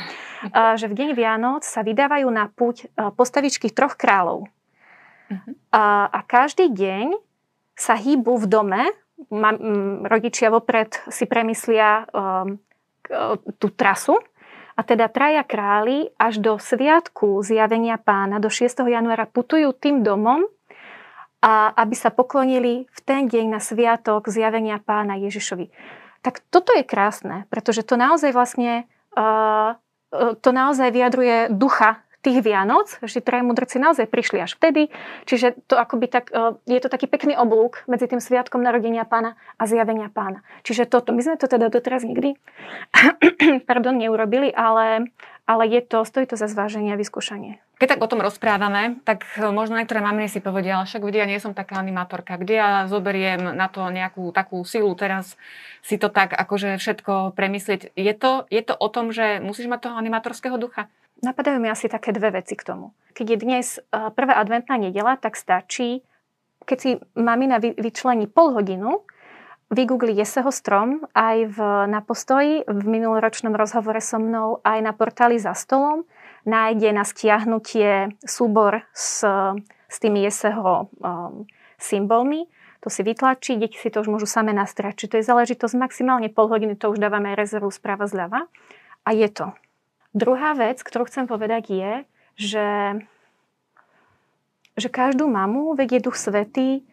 že 0.80 0.88
v 0.88 0.96
Deň 0.96 1.10
Vianoc 1.12 1.68
sa 1.68 1.84
vydávajú 1.84 2.28
na 2.32 2.48
púť 2.48 2.88
postavičky 3.20 3.68
troch 3.76 4.00
kráľov. 4.00 4.48
Uh-huh. 5.28 5.52
A, 5.76 6.08
a 6.08 6.20
každý 6.24 6.72
deň 6.72 7.20
sa 7.76 8.00
hýbu 8.00 8.39
v 8.39 8.46
dome, 8.48 8.84
ma, 9.28 9.52
m, 9.52 10.08
rodičia 10.08 10.48
vopred 10.48 10.96
si 11.12 11.28
premyslia 11.28 12.08
um, 12.15 12.56
tú 13.60 13.68
trasu, 13.76 14.15
a 14.76 14.84
teda 14.84 15.08
traja 15.08 15.44
králi 15.44 16.12
až 16.20 16.44
do 16.44 16.60
sviatku 16.60 17.39
zjavenia 17.44 17.96
pána, 17.96 18.44
do 18.44 18.52
6. 18.52 18.76
januára 18.88 19.24
putujú 19.24 19.72
tým 19.72 20.04
domom, 20.04 20.48
a 21.45 21.69
aby 21.77 21.93
sa 21.93 22.10
poklonili 22.10 22.89
v 22.89 22.99
ten 23.05 23.29
deň 23.29 23.45
na 23.53 23.62
sviatok 23.62 24.34
zjavenia 24.34 24.81
pána 24.81 25.13
Ježišovi. 25.21 25.69
Tak 26.25 26.41
toto 26.49 26.73
je 26.73 26.81
krásne, 26.81 27.45
pretože 27.53 27.86
to 27.86 28.01
naozaj 28.01 28.34
vlastne 28.34 28.89
uh, 29.13 29.77
to 30.15 30.49
naozaj 30.49 30.89
vyjadruje 30.89 31.53
ducha 31.53 32.01
tých 32.25 32.41
Vianoc, 32.41 32.97
že 33.05 33.21
traje 33.21 33.45
mudrci 33.45 33.77
naozaj 33.77 34.10
prišli 34.10 34.41
až 34.41 34.58
vtedy, 34.58 34.89
čiže 35.29 35.62
to 35.69 35.77
akoby 35.77 36.10
tak, 36.10 36.34
je 36.65 36.79
to 36.81 36.89
taký 36.89 37.05
pekný 37.05 37.38
oblúk 37.38 37.86
medzi 37.86 38.10
tým 38.10 38.17
sviatkom 38.17 38.65
narodenia 38.65 39.05
pána 39.05 39.38
a 39.62 39.69
zjavenia 39.69 40.10
pána. 40.10 40.41
Čiže 40.65 40.89
toto, 40.89 41.13
my 41.13 41.21
sme 41.21 41.38
to 41.38 41.45
teda 41.45 41.69
doteraz 41.69 42.01
nikdy 42.01 42.34
pardon, 43.69 43.93
neurobili, 44.01 44.49
ale, 44.49 45.13
ale 45.45 45.63
je 45.69 45.86
to, 45.86 46.01
stojí 46.01 46.25
to 46.25 46.34
za 46.34 46.49
zváženie 46.49 46.97
a 46.97 46.97
vyskúšanie. 46.97 47.62
Keď 47.76 47.88
tak 47.92 48.04
o 48.04 48.08
tom 48.08 48.24
rozprávame, 48.24 49.04
tak 49.04 49.28
možno 49.36 49.76
niektoré 49.76 50.00
maminy 50.00 50.32
si 50.32 50.40
povedia, 50.40 50.80
ale 50.80 50.88
však 50.88 51.04
kde 51.04 51.20
ja 51.20 51.28
nie 51.28 51.44
som 51.44 51.52
taká 51.52 51.76
animátorka, 51.76 52.40
kde 52.40 52.56
ja 52.56 52.70
zoberiem 52.88 53.52
na 53.52 53.68
to 53.68 53.84
nejakú 53.92 54.32
takú 54.32 54.64
silu 54.64 54.96
teraz 54.96 55.36
si 55.84 56.00
to 56.00 56.08
tak 56.08 56.32
akože 56.32 56.80
všetko 56.80 57.36
premyslieť. 57.36 57.92
Je 58.00 58.14
to, 58.16 58.48
je 58.48 58.64
to 58.64 58.80
o 58.80 58.88
tom, 58.88 59.12
že 59.12 59.44
musíš 59.44 59.68
mať 59.68 59.92
toho 59.92 60.00
animátorského 60.00 60.56
ducha? 60.56 60.88
Napadajú 61.20 61.60
mi 61.60 61.68
asi 61.68 61.92
také 61.92 62.16
dve 62.16 62.40
veci 62.40 62.56
k 62.56 62.64
tomu. 62.64 62.96
Keď 63.12 63.26
je 63.28 63.38
dnes 63.40 63.66
e, 63.76 63.80
prvá 63.92 64.40
adventná 64.40 64.80
nedela, 64.80 65.20
tak 65.20 65.36
stačí, 65.36 66.04
keď 66.64 66.78
si 66.80 66.92
mamina 67.16 67.60
vyčlení 67.60 68.28
pol 68.28 68.56
hodinu, 68.56 69.04
vygoogli 69.72 70.16
Jeseho 70.16 70.52
strom 70.52 71.04
aj 71.12 71.38
v, 71.52 71.58
na 71.92 72.00
postoji, 72.00 72.64
v 72.68 72.84
minuloročnom 72.88 73.52
rozhovore 73.52 74.00
so 74.00 74.22
mnou, 74.22 74.64
aj 74.64 74.80
na 74.80 74.94
portáli 74.96 75.42
za 75.42 75.52
stolom 75.58 76.08
nájde 76.45 76.93
na 76.93 77.03
stiahnutie 77.03 78.13
súbor 78.21 78.86
s, 78.93 79.25
s 79.89 79.95
tými 79.97 80.23
jeseho 80.23 80.88
um, 81.01 81.49
symbolmi. 81.81 82.45
To 82.86 82.93
si 82.93 83.01
vytlačí, 83.01 83.58
deti 83.58 83.81
si 83.81 83.89
to 83.89 84.05
už 84.05 84.13
môžu 84.13 84.29
same 84.29 84.53
nastrať. 84.53 85.03
Čiže 85.03 85.10
to 85.10 85.17
je 85.17 85.29
záležitosť 85.29 85.73
maximálne 85.73 86.29
pol 86.29 86.45
hodiny, 86.47 86.77
to 86.77 86.93
už 86.93 87.01
dávame 87.01 87.34
rezervu 87.34 87.73
správa 87.73 88.05
zľava. 88.05 88.45
A 89.05 89.10
je 89.13 89.25
to. 89.29 89.58
Druhá 90.13 90.53
vec, 90.53 90.79
ktorú 90.86 91.10
chcem 91.10 91.25
povedať 91.25 91.73
je, 91.73 91.91
že, 92.38 92.69
že 94.77 94.88
každú 94.88 95.25
mamu 95.25 95.73
vedie 95.73 95.97
Duch 95.97 96.15
Svetý 96.15 96.86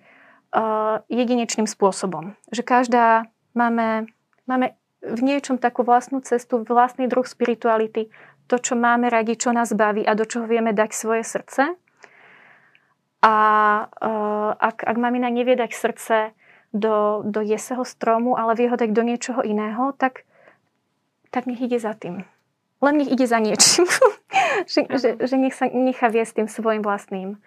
uh, 0.57 1.05
jedinečným 1.13 1.69
spôsobom. 1.69 2.35
Že 2.51 2.63
každá 2.65 3.07
máme, 3.53 4.09
máme 4.49 4.75
v 5.03 5.21
niečom 5.21 5.59
takú 5.59 5.83
vlastnú 5.83 6.23
cestu, 6.23 6.63
vlastný 6.63 7.11
druh 7.11 7.27
spirituality, 7.27 8.09
to, 8.53 8.61
čo 8.61 8.77
máme 8.77 9.09
radi, 9.09 9.41
čo 9.41 9.49
nás 9.57 9.73
baví 9.73 10.05
a 10.05 10.13
do 10.13 10.29
čoho 10.29 10.45
vieme 10.45 10.77
dať 10.77 10.93
svoje 10.93 11.25
srdce. 11.25 11.73
A 13.25 13.35
uh, 13.89 14.51
ak, 14.53 14.85
ak 14.85 14.97
mamina 15.01 15.33
nevie 15.33 15.57
dať 15.57 15.73
srdce 15.73 16.17
do, 16.77 17.25
do 17.25 17.41
jeseho 17.41 17.81
stromu, 17.81 18.37
ale 18.37 18.53
vie 18.53 18.69
ho 18.69 18.77
dať 18.77 18.93
do 18.93 19.01
niečoho 19.01 19.41
iného, 19.41 19.97
tak, 19.97 20.29
tak 21.33 21.49
nech 21.49 21.65
ide 21.65 21.81
za 21.81 21.97
tým. 21.97 22.29
Len 22.85 22.95
nech 23.01 23.09
ide 23.09 23.25
za 23.25 23.41
niečím. 23.41 23.89
že, 24.73 24.85
že, 24.85 25.09
že 25.17 25.37
nech 25.41 25.57
sa 25.57 25.73
nechá 25.73 26.13
viesť 26.13 26.45
tým 26.45 26.49
svojim 26.53 26.85
vlastným 26.85 27.41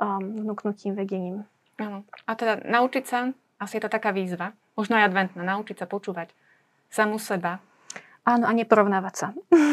um, 0.00 0.22
vnúknutím, 0.40 0.96
vedením. 0.96 1.44
A 2.24 2.32
teda 2.32 2.64
naučiť 2.64 3.04
sa, 3.04 3.28
asi 3.60 3.76
je 3.76 3.82
to 3.84 3.92
taká 3.92 4.08
výzva, 4.08 4.56
možno 4.72 4.96
aj 4.96 5.12
adventná, 5.12 5.44
naučiť 5.44 5.84
sa 5.84 5.84
počúvať 5.84 6.32
samú 6.88 7.20
seba, 7.20 7.60
Áno, 8.26 8.50
a 8.50 8.52
neporovnávať 8.52 9.14
sa. 9.14 9.28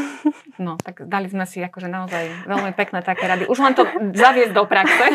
No, 0.56 0.78
tak 0.80 1.10
dali 1.10 1.28
sme 1.28 1.44
si 1.50 1.60
akože 1.60 1.90
naozaj 1.90 2.48
veľmi 2.48 2.72
pekné 2.78 3.02
také 3.02 3.26
rady. 3.26 3.50
Už 3.50 3.60
len 3.60 3.74
to 3.74 3.84
zaviesť 4.14 4.54
do 4.54 4.64
praxe. 4.70 5.12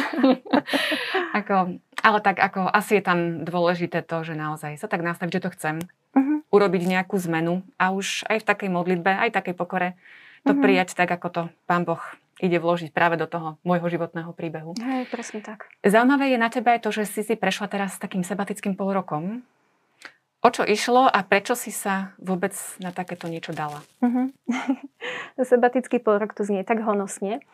ako, 1.38 1.79
ale 2.03 2.18
tak 2.20 2.37
ako 2.42 2.66
asi 2.68 2.98
je 2.98 3.07
tam 3.07 3.18
dôležité 3.46 4.03
to, 4.03 4.27
že 4.27 4.35
naozaj 4.35 4.77
sa 4.77 4.90
tak 4.90 5.01
nastaviť, 5.07 5.33
že 5.38 5.44
to 5.46 5.55
chcem. 5.55 5.77
Uh-huh. 6.12 6.42
Urobiť 6.51 6.83
nejakú 6.90 7.16
zmenu 7.24 7.62
a 7.79 7.94
už 7.94 8.27
aj 8.27 8.42
v 8.42 8.48
takej 8.51 8.68
modlitbe, 8.68 9.09
aj 9.14 9.31
v 9.31 9.37
takej 9.38 9.55
pokore 9.55 9.88
to 10.42 10.53
uh-huh. 10.53 10.61
prijať 10.61 10.98
tak, 10.98 11.09
ako 11.09 11.29
to 11.31 11.42
Pán 11.70 11.87
Boh 11.87 12.03
ide 12.42 12.59
vložiť 12.59 12.90
práve 12.90 13.18
do 13.18 13.31
toho 13.31 13.57
môjho 13.62 13.87
životného 13.90 14.31
príbehu. 14.35 14.74
Hej, 14.79 15.11
presne 15.11 15.40
tak. 15.40 15.70
Zaujímavé 15.87 16.35
je 16.35 16.38
na 16.38 16.51
tebe 16.51 16.74
aj 16.74 16.83
to, 16.83 16.90
že 16.90 17.07
si 17.07 17.22
si 17.22 17.35
prešla 17.38 17.70
teraz 17.70 17.96
s 17.96 18.03
takým 18.03 18.27
sebatickým 18.27 18.74
polrokom 18.79 19.42
O 20.38 20.55
čo 20.55 20.62
išlo 20.62 21.11
a 21.11 21.27
prečo 21.27 21.59
si 21.59 21.74
sa 21.74 22.14
vôbec 22.22 22.55
na 22.79 22.94
takéto 22.94 23.27
niečo 23.27 23.51
dala? 23.51 23.83
Uh-huh. 24.09 25.44
Sebatický 25.44 26.01
rok 26.01 26.33
tu 26.33 26.40
znie 26.46 26.64
tak 26.64 26.81
honosne. 26.81 27.44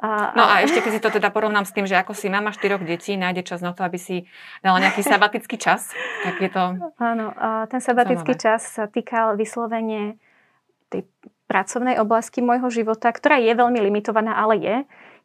A, 0.00 0.32
no 0.32 0.42
a 0.42 0.64
ešte 0.64 0.80
keď 0.80 0.92
si 0.96 1.00
to 1.04 1.12
teda 1.12 1.28
porovnám 1.28 1.68
s 1.68 1.76
tým, 1.76 1.84
že 1.84 1.94
ako 1.94 2.16
si 2.16 2.32
mama 2.32 2.50
štyroch 2.50 2.82
detí 2.82 3.14
nájde 3.20 3.44
čas 3.44 3.60
na 3.60 3.76
to, 3.76 3.84
aby 3.84 4.00
si 4.00 4.24
dala 4.64 4.80
nejaký 4.80 5.04
sabatický 5.04 5.60
čas, 5.60 5.92
tak 6.24 6.40
je 6.40 6.50
to... 6.50 6.80
Áno, 6.96 7.36
a 7.36 7.68
ten 7.68 7.84
sabatický 7.84 8.34
čas 8.34 8.64
sa 8.64 8.88
týkal 8.88 9.36
vyslovene 9.36 10.16
tej 10.88 11.04
pracovnej 11.46 12.00
oblasti 12.00 12.40
môjho 12.40 12.72
života, 12.72 13.12
ktorá 13.12 13.36
je 13.38 13.52
veľmi 13.52 13.78
limitovaná, 13.78 14.40
ale 14.40 14.54
je. 14.58 14.76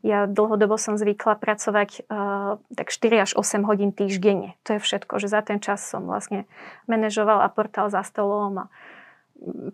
Ja 0.05 0.29
dlhodobo 0.29 0.77
som 0.77 1.01
zvykla 1.01 1.33
pracovať 1.41 2.05
uh, 2.05 2.61
tak 2.77 2.93
4 2.93 3.25
až 3.25 3.31
8 3.33 3.65
hodín 3.65 3.89
týždenne. 3.89 4.53
To 4.69 4.77
je 4.77 4.79
všetko, 4.85 5.17
že 5.17 5.33
za 5.33 5.41
ten 5.41 5.57
čas 5.57 5.81
som 5.81 6.05
vlastne 6.05 6.45
manažovala 6.85 7.49
portál 7.49 7.89
za 7.89 8.05
stolom 8.05 8.69
a 8.69 8.71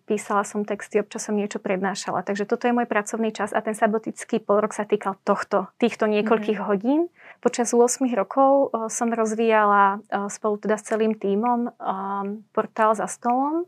písala 0.08 0.48
som 0.48 0.64
texty, 0.64 1.04
občas 1.04 1.28
som 1.28 1.36
niečo 1.36 1.60
prednášala. 1.60 2.24
Takže 2.24 2.48
toto 2.48 2.64
je 2.64 2.72
môj 2.72 2.88
pracovný 2.88 3.36
čas 3.36 3.52
a 3.52 3.60
ten 3.60 3.76
sabotický 3.76 4.40
polrok 4.40 4.72
sa 4.72 4.88
týkal 4.88 5.20
tohto, 5.28 5.68
týchto 5.84 6.08
niekoľkých 6.08 6.64
mm-hmm. 6.64 6.72
hodín. 6.80 7.12
Počas 7.44 7.76
8 7.76 8.08
rokov 8.16 8.72
uh, 8.72 8.88
som 8.88 9.12
rozvíjala 9.12 10.00
uh, 10.00 10.32
spolu 10.32 10.64
teda 10.64 10.80
s 10.80 10.88
celým 10.88 11.12
tímom 11.12 11.76
uh, 11.76 12.40
portál 12.56 12.96
za 12.96 13.12
stolom. 13.12 13.68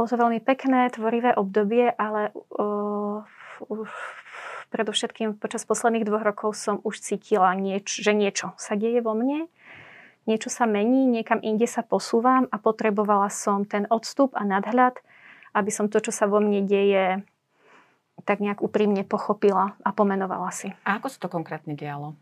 Bolo 0.00 0.06
to 0.08 0.16
veľmi 0.16 0.40
pekné, 0.40 0.88
tvorivé 0.96 1.36
obdobie, 1.36 1.92
ale 1.92 2.32
uh, 2.56 3.20
predovšetkým 4.68 5.40
počas 5.40 5.64
posledných 5.64 6.04
dvoch 6.04 6.24
rokov 6.24 6.56
som 6.56 6.80
už 6.84 7.00
cítila, 7.00 7.52
nieč, 7.56 8.00
že 8.00 8.12
niečo 8.12 8.52
sa 8.60 8.76
deje 8.76 9.00
vo 9.00 9.16
mne, 9.16 9.48
niečo 10.28 10.52
sa 10.52 10.68
mení, 10.68 11.08
niekam 11.08 11.40
inde 11.40 11.64
sa 11.64 11.80
posúvam 11.80 12.44
a 12.52 12.56
potrebovala 12.60 13.32
som 13.32 13.64
ten 13.64 13.88
odstup 13.88 14.36
a 14.36 14.44
nadhľad, 14.44 15.00
aby 15.56 15.70
som 15.72 15.88
to, 15.88 16.04
čo 16.04 16.12
sa 16.12 16.28
vo 16.28 16.38
mne 16.38 16.68
deje, 16.68 17.24
tak 18.28 18.44
nejak 18.44 18.60
úprimne 18.60 19.08
pochopila 19.08 19.78
a 19.80 19.88
pomenovala 19.94 20.52
si. 20.52 20.68
A 20.84 21.00
ako 21.00 21.08
sa 21.08 21.18
to 21.24 21.28
konkrétne 21.32 21.72
dialo? 21.72 22.12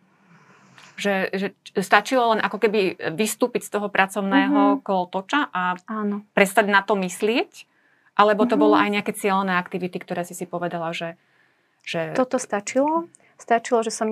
Že, 0.96 1.14
že 1.34 1.46
stačilo 1.82 2.36
len 2.36 2.40
ako 2.40 2.56
keby 2.62 3.12
vystúpiť 3.16 3.68
z 3.68 3.70
toho 3.74 3.88
pracovného 3.90 4.78
mm-hmm. 4.78 4.84
kolotoča 4.84 5.52
a 5.52 5.76
Áno. 5.88 6.24
prestať 6.32 6.72
na 6.72 6.80
to 6.80 6.96
myslieť? 6.96 7.68
Alebo 8.16 8.48
to 8.48 8.56
mm-hmm. 8.56 8.62
bolo 8.64 8.76
aj 8.80 8.88
nejaké 8.96 9.12
cieľné 9.12 9.60
aktivity, 9.60 10.00
ktoré 10.00 10.24
si 10.24 10.32
si 10.32 10.48
povedala, 10.48 10.94
že 10.96 11.20
že... 11.86 12.12
Toto 12.18 12.36
stačilo. 12.42 13.06
Stačilo, 13.38 13.84
že 13.84 13.92
som, 13.92 14.08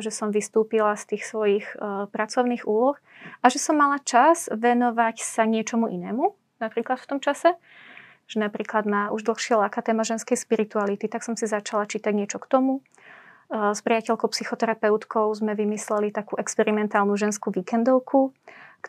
že 0.00 0.08
som 0.08 0.32
vystúpila 0.32 0.96
z 0.96 1.14
tých 1.14 1.28
svojich 1.28 1.66
uh, 1.76 2.08
pracovných 2.08 2.64
úloh 2.64 2.96
a 3.44 3.46
že 3.52 3.60
som 3.60 3.76
mala 3.76 4.00
čas 4.00 4.48
venovať 4.48 5.20
sa 5.20 5.44
niečomu 5.44 5.92
inému, 5.92 6.32
napríklad 6.56 6.98
v 6.98 7.08
tom 7.08 7.18
čase. 7.20 7.54
Že 8.32 8.48
napríklad 8.48 8.88
ma 8.88 9.12
už 9.12 9.28
dlhšie 9.28 9.60
láka 9.60 9.84
téma 9.84 10.08
ženskej 10.08 10.40
spirituality, 10.40 11.04
tak 11.04 11.20
som 11.20 11.36
si 11.36 11.44
začala 11.44 11.84
čítať 11.84 12.10
niečo 12.16 12.40
k 12.40 12.48
tomu. 12.48 12.80
Uh, 13.52 13.76
s 13.76 13.84
priateľkou 13.84 14.32
psychoterapeutkou 14.32 15.30
sme 15.36 15.52
vymysleli 15.52 16.10
takú 16.10 16.40
experimentálnu 16.40 17.12
ženskú 17.14 17.52
víkendovku, 17.52 18.32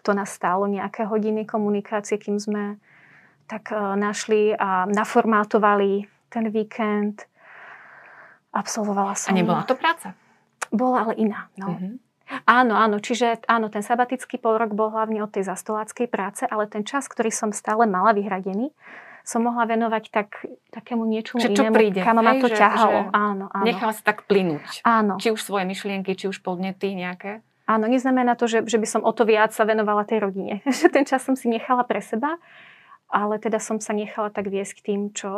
to 0.02 0.12
nás 0.18 0.34
stálo 0.34 0.66
nejaké 0.66 1.06
hodiny 1.06 1.46
komunikácie, 1.46 2.18
kým 2.18 2.42
sme 2.42 2.82
tak 3.46 3.70
našli 3.76 4.56
a 4.58 4.90
naformátovali 4.90 6.10
ten 6.34 6.50
víkend. 6.50 7.30
Absolvovala 8.54 9.18
som. 9.18 9.34
A 9.34 9.38
nebola 9.38 9.66
to 9.66 9.74
práca? 9.74 10.14
Bola, 10.70 11.10
ale 11.10 11.14
iná. 11.18 11.50
No. 11.58 11.74
Mm-hmm. 11.74 11.94
Áno, 12.48 12.74
áno, 12.80 12.98
čiže 12.98 13.46
áno, 13.46 13.68
ten 13.70 13.84
sabatický 13.86 14.40
polrok 14.40 14.74
bol 14.74 14.90
hlavne 14.90 15.22
od 15.22 15.30
tej 15.30 15.46
zastoláckej 15.46 16.08
práce, 16.08 16.44
ale 16.48 16.66
ten 16.66 16.82
čas, 16.88 17.06
ktorý 17.06 17.30
som 17.30 17.54
stále 17.54 17.86
mala 17.86 18.16
vyhradený, 18.16 18.74
som 19.24 19.44
mohla 19.44 19.64
venovať 19.64 20.04
tak, 20.12 20.44
takému 20.72 21.08
niečomu 21.08 21.40
že 21.40 21.56
čo 21.56 21.68
inému, 21.68 21.76
príde, 21.76 22.02
kam 22.04 22.20
ma 22.20 22.36
to 22.36 22.52
že, 22.52 22.60
ťahalo. 22.60 23.00
Že 23.08 23.16
áno, 23.16 23.46
áno. 23.52 23.66
Nechala 23.66 23.94
sa 23.96 24.04
tak 24.04 24.28
plynúť. 24.28 24.84
Áno. 24.84 25.16
Či 25.16 25.32
už 25.32 25.40
svoje 25.40 25.64
myšlienky, 25.64 26.12
či 26.16 26.28
už 26.28 26.44
podnety 26.44 26.92
nejaké. 26.92 27.40
Áno, 27.64 27.88
neznamená 27.88 28.36
to, 28.36 28.52
že, 28.52 28.68
že 28.68 28.76
by 28.76 28.88
som 28.88 29.02
o 29.08 29.12
to 29.16 29.24
viac 29.24 29.56
sa 29.56 29.64
venovala 29.64 30.04
tej 30.04 30.28
rodine. 30.28 30.60
Že 30.84 30.92
ten 30.92 31.08
čas 31.08 31.24
som 31.24 31.40
si 31.40 31.48
nechala 31.48 31.88
pre 31.88 32.04
seba, 32.04 32.36
ale 33.08 33.40
teda 33.40 33.64
som 33.64 33.80
sa 33.80 33.96
nechala 33.96 34.28
tak 34.28 34.52
viesť 34.52 34.84
k 34.84 34.86
tým, 34.92 35.02
čo, 35.16 35.32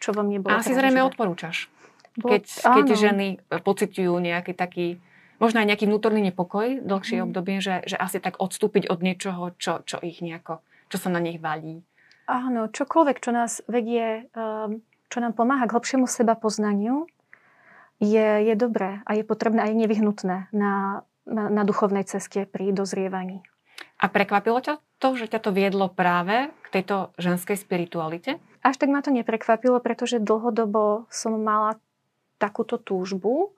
čo 0.00 0.16
vo 0.16 0.24
mne 0.24 0.40
bolo. 0.40 0.56
A 0.56 0.64
asi 0.64 0.72
zrejme 0.72 1.04
odporúčaš. 1.04 1.68
Keď, 2.16 2.44
keď 2.64 2.86
ženy 2.96 3.28
pociťujú 3.50 4.14
nejaký 4.16 4.56
taký 4.56 4.96
možno 5.36 5.60
aj 5.60 5.68
nejaký 5.68 5.84
vnútorný 5.84 6.20
nepokoj, 6.32 6.80
dlhšie 6.80 7.20
mm. 7.20 7.24
obdobie, 7.28 7.60
že, 7.60 7.84
že 7.84 7.96
asi 7.96 8.18
tak 8.20 8.40
odstúpiť 8.40 8.88
od 8.88 9.04
niečoho, 9.04 9.52
čo, 9.60 9.84
čo 9.84 10.00
ich 10.00 10.24
nejako, 10.24 10.64
čo 10.88 10.96
sa 10.96 11.08
na 11.12 11.20
nich 11.20 11.36
valí. 11.36 11.84
Áno, 12.26 12.66
čokoľvek, 12.72 13.16
čo 13.22 13.30
nás 13.30 13.62
vedie, 13.70 14.26
ehm, 14.34 14.82
čo 15.12 15.18
nám 15.22 15.38
pomáha 15.38 15.68
k 15.70 15.74
hlbšiemu 15.78 16.10
seba 16.10 16.34
poznaniu, 16.34 17.06
je, 18.02 18.44
je 18.44 18.54
dobré 18.58 19.00
a 19.08 19.16
je 19.16 19.24
potrebné 19.24 19.62
a 19.64 19.70
je 19.70 19.76
nevyhnutné 19.78 20.52
na, 20.52 21.04
na, 21.24 21.44
na 21.48 21.62
duchovnej 21.64 22.04
ceste 22.04 22.44
pri 22.44 22.74
dozrievaní. 22.74 23.40
A 23.96 24.12
prekvapilo 24.12 24.60
ťa 24.60 24.76
to, 25.00 25.16
že 25.16 25.32
ťa 25.32 25.40
to 25.40 25.50
viedlo 25.56 25.88
práve 25.88 26.52
k 26.64 26.68
tejto 26.68 27.16
ženskej 27.16 27.56
spiritualite? 27.56 28.36
Až 28.60 28.76
tak 28.76 28.92
ma 28.92 29.00
to 29.00 29.14
neprekvapilo, 29.14 29.80
pretože 29.80 30.20
dlhodobo 30.20 31.08
som 31.08 31.38
mala 31.40 31.80
takúto 32.36 32.76
túžbu 32.80 33.56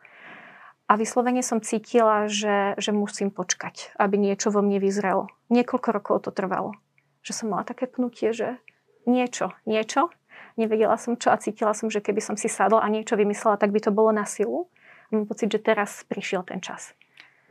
a 0.89 0.97
vyslovene 0.97 1.45
som 1.45 1.61
cítila, 1.61 2.27
že, 2.33 2.73
že 2.81 2.97
musím 2.97 3.29
počkať, 3.29 3.93
aby 4.01 4.17
niečo 4.17 4.49
vo 4.49 4.65
mne 4.65 4.81
vyzrelo. 4.81 5.29
Niekoľko 5.53 5.89
rokov 5.93 6.17
to 6.25 6.31
trvalo. 6.33 6.73
Že 7.21 7.33
som 7.45 7.47
mala 7.53 7.69
také 7.69 7.85
pnutie, 7.85 8.33
že 8.33 8.57
niečo, 9.05 9.53
niečo. 9.69 10.09
Nevedela 10.57 10.97
som 10.97 11.21
čo 11.21 11.29
a 11.29 11.37
cítila 11.37 11.77
som, 11.77 11.93
že 11.93 12.01
keby 12.01 12.25
som 12.25 12.41
si 12.41 12.49
sadla 12.49 12.81
a 12.81 12.89
niečo 12.89 13.21
vymyslela, 13.21 13.61
tak 13.61 13.71
by 13.71 13.85
to 13.85 13.93
bolo 13.93 14.17
na 14.17 14.25
silu. 14.25 14.73
Mám 15.13 15.29
pocit, 15.29 15.53
že 15.53 15.61
teraz 15.61 16.05
prišiel 16.09 16.45
ten 16.45 16.65
čas. 16.65 16.97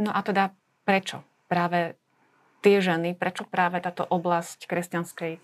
No 0.01 0.13
a 0.13 0.21
teda 0.25 0.53
prečo 0.85 1.21
práve 1.49 1.97
tie 2.61 2.81
ženy, 2.81 3.17
prečo 3.17 3.45
práve 3.45 3.81
táto 3.81 4.05
oblasť 4.05 4.65
kresťanskej 4.65 5.33
e, 5.37 5.39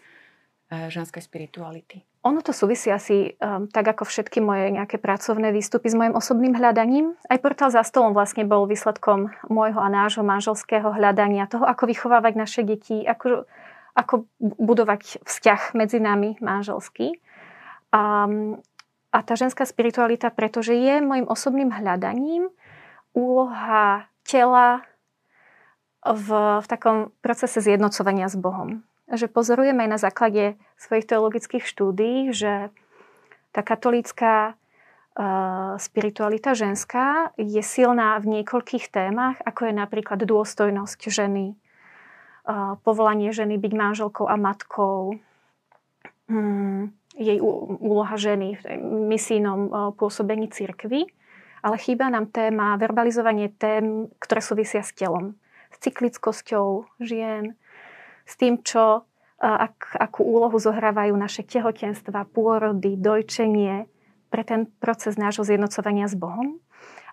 ženskej 0.89 1.21
spirituality? 1.21 2.05
Ono 2.23 2.39
to 2.39 2.55
súvisí 2.55 2.87
asi 2.87 3.35
um, 3.35 3.67
tak 3.67 3.83
ako 3.83 4.07
všetky 4.07 4.39
moje 4.39 4.71
nejaké 4.71 4.95
pracovné 4.95 5.51
výstupy 5.51 5.91
s 5.91 5.95
mojim 5.99 6.15
osobným 6.15 6.55
hľadaním. 6.55 7.19
Aj 7.27 7.35
portál 7.35 7.67
za 7.67 7.83
stolom 7.83 8.15
vlastne 8.15 8.47
bol 8.47 8.63
výsledkom 8.63 9.35
môjho 9.51 9.83
a 9.83 9.91
nášho 9.91 10.23
manželského 10.23 10.87
hľadania, 10.95 11.51
toho, 11.51 11.67
ako 11.67 11.83
vychovávať 11.83 12.33
naše 12.39 12.63
deti, 12.63 13.03
ako, 13.03 13.43
ako 13.91 14.23
budovať 14.39 15.19
vzťah 15.27 15.75
medzi 15.75 15.99
nami 15.99 16.39
manželský. 16.39 17.19
A, 17.91 18.31
a 19.11 19.17
tá 19.19 19.33
ženská 19.35 19.67
spiritualita, 19.67 20.31
pretože 20.31 20.71
je 20.71 21.03
môjim 21.03 21.27
osobným 21.27 21.75
hľadaním 21.75 22.47
úloha 23.11 24.07
tela 24.23 24.87
v, 26.07 26.27
v 26.63 26.65
takom 26.71 27.11
procese 27.19 27.59
zjednocovania 27.59 28.31
s 28.31 28.39
Bohom 28.39 28.87
že 29.11 29.27
pozorujeme 29.27 29.83
aj 29.85 29.89
na 29.89 29.99
základe 29.99 30.43
svojich 30.79 31.07
teologických 31.07 31.65
štúdí, 31.67 32.31
že 32.31 32.71
tá 33.53 33.61
katolícka 33.61 34.55
uh, 34.55 35.75
spiritualita 35.77 36.57
ženská 36.57 37.35
je 37.37 37.61
silná 37.61 38.17
v 38.23 38.39
niekoľkých 38.39 38.89
témach, 38.89 39.37
ako 39.43 39.69
je 39.69 39.73
napríklad 39.75 40.19
dôstojnosť 40.23 40.99
ženy, 41.11 41.53
uh, 41.53 42.79
povolanie 42.81 43.29
ženy 43.29 43.59
byť 43.59 43.73
manželkou 43.75 44.25
a 44.25 44.35
matkou, 44.39 45.19
um, 46.31 46.89
jej 47.13 47.37
úloha 47.77 48.17
ženy 48.17 48.57
v 48.57 48.63
misijnom 49.13 49.59
uh, 49.69 49.71
pôsobení 49.93 50.49
cirkvy, 50.49 51.05
ale 51.61 51.75
chýba 51.77 52.09
nám 52.09 52.33
téma 52.33 52.75
verbalizovanie 52.75 53.53
tém, 53.55 54.09
ktoré 54.17 54.41
súvisia 54.41 54.81
s 54.81 54.91
telom, 54.97 55.37
s 55.69 55.77
cyklickosťou 55.79 56.89
žien, 56.99 57.53
s 58.23 58.33
tým, 58.39 58.63
čo, 58.63 59.03
ak, 59.39 59.99
akú 59.99 60.23
úlohu 60.23 60.55
zohrávajú 60.55 61.13
naše 61.15 61.43
tehotenstva, 61.43 62.29
pôrody, 62.31 62.95
dojčenie 62.95 63.87
pre 64.31 64.41
ten 64.41 64.65
proces 64.79 65.19
nášho 65.19 65.45
zjednocovania 65.45 66.09
s 66.09 66.15
Bohom. 66.17 66.57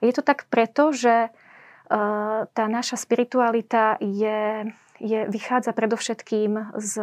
A 0.01 0.09
je 0.09 0.15
to 0.17 0.25
tak 0.25 0.49
preto, 0.49 0.95
že 0.95 1.29
tá 2.55 2.65
naša 2.71 2.95
spiritualita 2.95 3.99
je, 3.99 4.71
je, 5.03 5.21
vychádza 5.27 5.75
predovšetkým 5.75 6.79
z, 6.79 6.95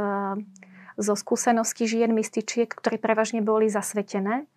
zo 0.96 1.14
skúseností 1.14 1.86
žien 1.86 2.16
mystičiek, 2.16 2.72
ktoré 2.72 2.96
prevažne 2.96 3.44
boli 3.44 3.68
zasvetené. 3.68 4.48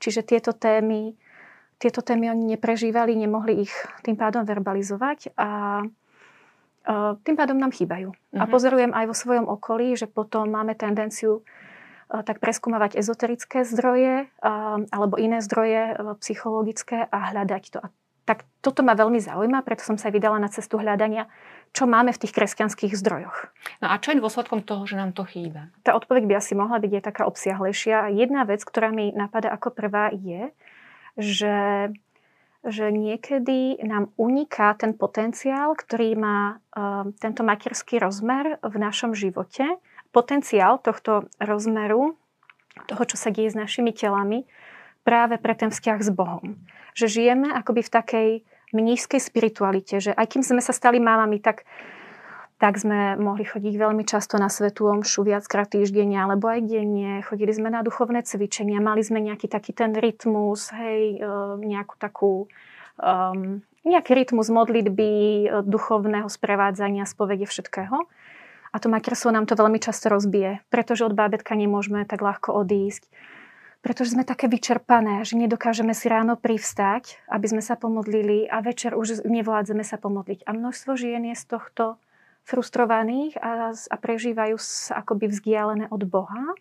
Čiže 0.00 0.24
tieto 0.24 0.56
témy, 0.56 1.14
tieto 1.76 2.00
témy 2.00 2.32
oni 2.32 2.56
neprežívali, 2.56 3.12
nemohli 3.12 3.68
ich 3.68 3.74
tým 4.02 4.16
pádom 4.16 4.48
verbalizovať 4.48 5.36
a 5.36 5.84
tým 7.24 7.36
pádom 7.36 7.56
nám 7.56 7.72
chýbajú. 7.72 8.12
Uh-huh. 8.12 8.40
A 8.40 8.44
mhm. 8.44 8.50
pozorujem 8.52 8.92
aj 8.92 9.04
vo 9.08 9.16
svojom 9.16 9.46
okolí, 9.48 9.96
že 9.96 10.04
potom 10.04 10.48
máme 10.52 10.76
tendenciu 10.76 11.42
tak 12.04 12.38
preskúmavať 12.38 13.00
ezoterické 13.00 13.64
zdroje 13.64 14.28
alebo 14.92 15.16
iné 15.18 15.40
zdroje 15.40 15.96
psychologické 16.22 17.08
a 17.08 17.32
hľadať 17.32 17.64
to. 17.74 17.78
A 17.80 17.88
tak 18.24 18.48
toto 18.64 18.80
ma 18.80 18.96
veľmi 18.96 19.20
zaujíma, 19.20 19.60
preto 19.60 19.84
som 19.84 20.00
sa 20.00 20.08
vydala 20.08 20.40
na 20.40 20.48
cestu 20.48 20.80
hľadania, 20.80 21.28
čo 21.76 21.84
máme 21.84 22.08
v 22.08 22.20
tých 22.24 22.32
kresťanských 22.32 22.96
zdrojoch. 22.96 23.52
No 23.84 23.92
a 23.92 24.00
čo 24.00 24.16
je 24.16 24.20
dôsledkom 24.20 24.64
toho, 24.64 24.88
že 24.88 24.96
nám 24.96 25.12
to 25.12 25.28
chýba? 25.28 25.68
Tá 25.84 25.92
odpoveď 25.92 26.24
by 26.24 26.34
asi 26.40 26.56
mohla 26.56 26.80
byť 26.80 26.92
aj 27.00 27.04
taká 27.04 27.22
obsiahlejšia. 27.28 28.16
Jedna 28.16 28.48
vec, 28.48 28.64
ktorá 28.64 28.88
mi 28.96 29.12
napadá 29.12 29.52
ako 29.52 29.76
prvá 29.76 30.08
je, 30.16 30.56
že 31.20 31.54
že 32.64 32.88
niekedy 32.88 33.76
nám 33.84 34.08
uniká 34.16 34.72
ten 34.74 34.96
potenciál, 34.96 35.76
ktorý 35.76 36.16
má 36.16 36.38
uh, 36.56 37.06
tento 37.20 37.44
materský 37.44 38.00
rozmer 38.00 38.56
v 38.64 38.76
našom 38.80 39.12
živote. 39.12 39.76
Potenciál 40.10 40.80
tohto 40.80 41.28
rozmeru, 41.36 42.16
toho, 42.88 43.02
čo 43.04 43.16
sa 43.20 43.28
deje 43.28 43.52
s 43.52 43.56
našimi 43.58 43.92
telami, 43.92 44.48
práve 45.04 45.36
pre 45.36 45.52
ten 45.52 45.68
vzťah 45.68 45.98
s 46.00 46.10
Bohom. 46.10 46.56
Že 46.96 47.06
žijeme 47.20 47.52
akoby 47.52 47.84
v 47.84 47.92
takej 47.92 48.28
mnížskej 48.74 49.20
spiritualite, 49.20 50.00
že 50.00 50.10
aj 50.16 50.26
kým 50.34 50.42
sme 50.42 50.64
sa 50.64 50.74
stali 50.74 50.98
mámami, 50.98 51.38
tak 51.38 51.68
tak 52.64 52.80
sme 52.80 53.20
mohli 53.20 53.44
chodiť 53.44 53.76
veľmi 53.76 54.08
často 54.08 54.40
na 54.40 54.48
svetú 54.48 54.88
omšu 54.88 55.20
viackrát 55.28 55.68
týždenne 55.68 56.16
alebo 56.16 56.48
aj 56.48 56.64
denne. 56.64 57.20
Chodili 57.20 57.52
sme 57.52 57.68
na 57.68 57.84
duchovné 57.84 58.24
cvičenia, 58.24 58.80
mali 58.80 59.04
sme 59.04 59.20
nejaký 59.20 59.52
taký 59.52 59.76
ten 59.76 59.92
rytmus, 59.92 60.72
hej, 60.72 61.20
e, 61.20 61.28
nejakú 61.60 62.00
takú 62.00 62.48
um, 62.96 63.60
nejaký 63.84 64.16
rytmus 64.16 64.48
modlitby, 64.48 65.12
e, 65.12 65.46
duchovného 65.60 66.24
sprevádzania, 66.24 67.04
spovede 67.04 67.44
všetkého. 67.44 68.08
A 68.72 68.76
to 68.80 68.88
materstvo 68.88 69.28
nám 69.28 69.44
to 69.44 69.60
veľmi 69.60 69.76
často 69.76 70.08
rozbije, 70.08 70.64
pretože 70.72 71.04
od 71.04 71.12
bábetka 71.12 71.52
nemôžeme 71.52 72.08
tak 72.08 72.24
ľahko 72.24 72.56
odísť. 72.64 73.12
Pretože 73.84 74.16
sme 74.16 74.24
také 74.24 74.48
vyčerpané, 74.48 75.20
že 75.28 75.36
nedokážeme 75.36 75.92
si 75.92 76.08
ráno 76.08 76.40
privstať, 76.40 77.20
aby 77.28 77.44
sme 77.44 77.60
sa 77.60 77.76
pomodlili 77.76 78.48
a 78.48 78.64
večer 78.64 78.96
už 78.96 79.28
nevládzeme 79.28 79.84
sa 79.84 80.00
pomodliť. 80.00 80.48
A 80.48 80.56
množstvo 80.56 80.96
žien 80.96 81.28
je 81.28 81.36
z 81.36 81.44
tohto 81.44 82.00
frustrovaných 82.44 83.40
a, 83.40 83.72
a 83.72 83.96
prežívajú 83.96 84.56
sa 84.60 85.00
akoby 85.00 85.32
vzdialené 85.32 85.88
od 85.88 86.04
Boha. 86.04 86.52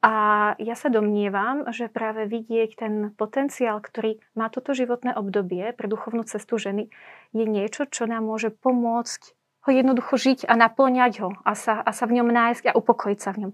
A 0.00 0.14
ja 0.56 0.72
sa 0.80 0.88
domnievam, 0.88 1.68
že 1.76 1.92
práve 1.92 2.24
vidieť 2.24 2.70
ten 2.72 2.94
potenciál, 3.12 3.84
ktorý 3.84 4.16
má 4.32 4.48
toto 4.48 4.72
životné 4.72 5.12
obdobie 5.12 5.76
pre 5.76 5.86
duchovnú 5.92 6.24
cestu 6.24 6.56
ženy, 6.56 6.88
je 7.36 7.44
niečo, 7.44 7.84
čo 7.84 8.08
nám 8.08 8.24
môže 8.24 8.48
pomôcť 8.48 9.36
ho 9.60 9.70
jednoducho 9.76 10.16
žiť 10.16 10.48
a 10.48 10.56
naplňať 10.56 11.12
ho 11.20 11.36
a 11.44 11.52
sa, 11.52 11.84
a 11.84 11.92
sa 11.92 12.08
v 12.08 12.16
ňom 12.16 12.32
nájsť 12.32 12.72
a 12.72 12.76
upokojiť 12.80 13.18
sa 13.20 13.30
v 13.36 13.40
ňom. 13.44 13.52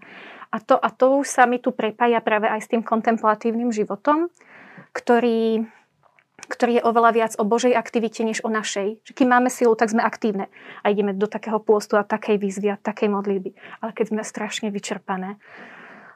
A 0.55 0.57
to, 0.63 0.79
a 0.79 0.89
to 0.95 1.19
už 1.19 1.27
sa 1.27 1.51
mi 1.51 1.59
tu 1.59 1.75
prepája 1.75 2.23
práve 2.23 2.47
aj 2.47 2.63
s 2.63 2.71
tým 2.71 2.87
kontemplatívnym 2.87 3.75
životom, 3.75 4.31
ktorý 4.95 5.67
ktorý 6.37 6.79
je 6.79 6.87
oveľa 6.87 7.11
viac 7.17 7.33
o 7.41 7.49
Božej 7.49 7.73
aktivite, 7.73 8.21
než 8.21 8.45
o 8.45 8.53
našej. 8.53 9.01
Že 9.03 9.13
keď 9.17 9.27
máme 9.27 9.49
silu, 9.49 9.73
tak 9.73 9.89
sme 9.91 10.05
aktívne 10.05 10.53
a 10.85 10.93
ideme 10.93 11.17
do 11.17 11.25
takého 11.25 11.57
pôstu 11.57 11.97
a 11.97 12.05
takej 12.05 12.37
výzvy 12.37 12.77
a 12.77 12.81
takej 12.81 13.09
modlitby. 13.09 13.57
Ale 13.81 13.91
keď 13.97 14.07
sme 14.13 14.23
strašne 14.23 14.69
vyčerpané, 14.69 15.41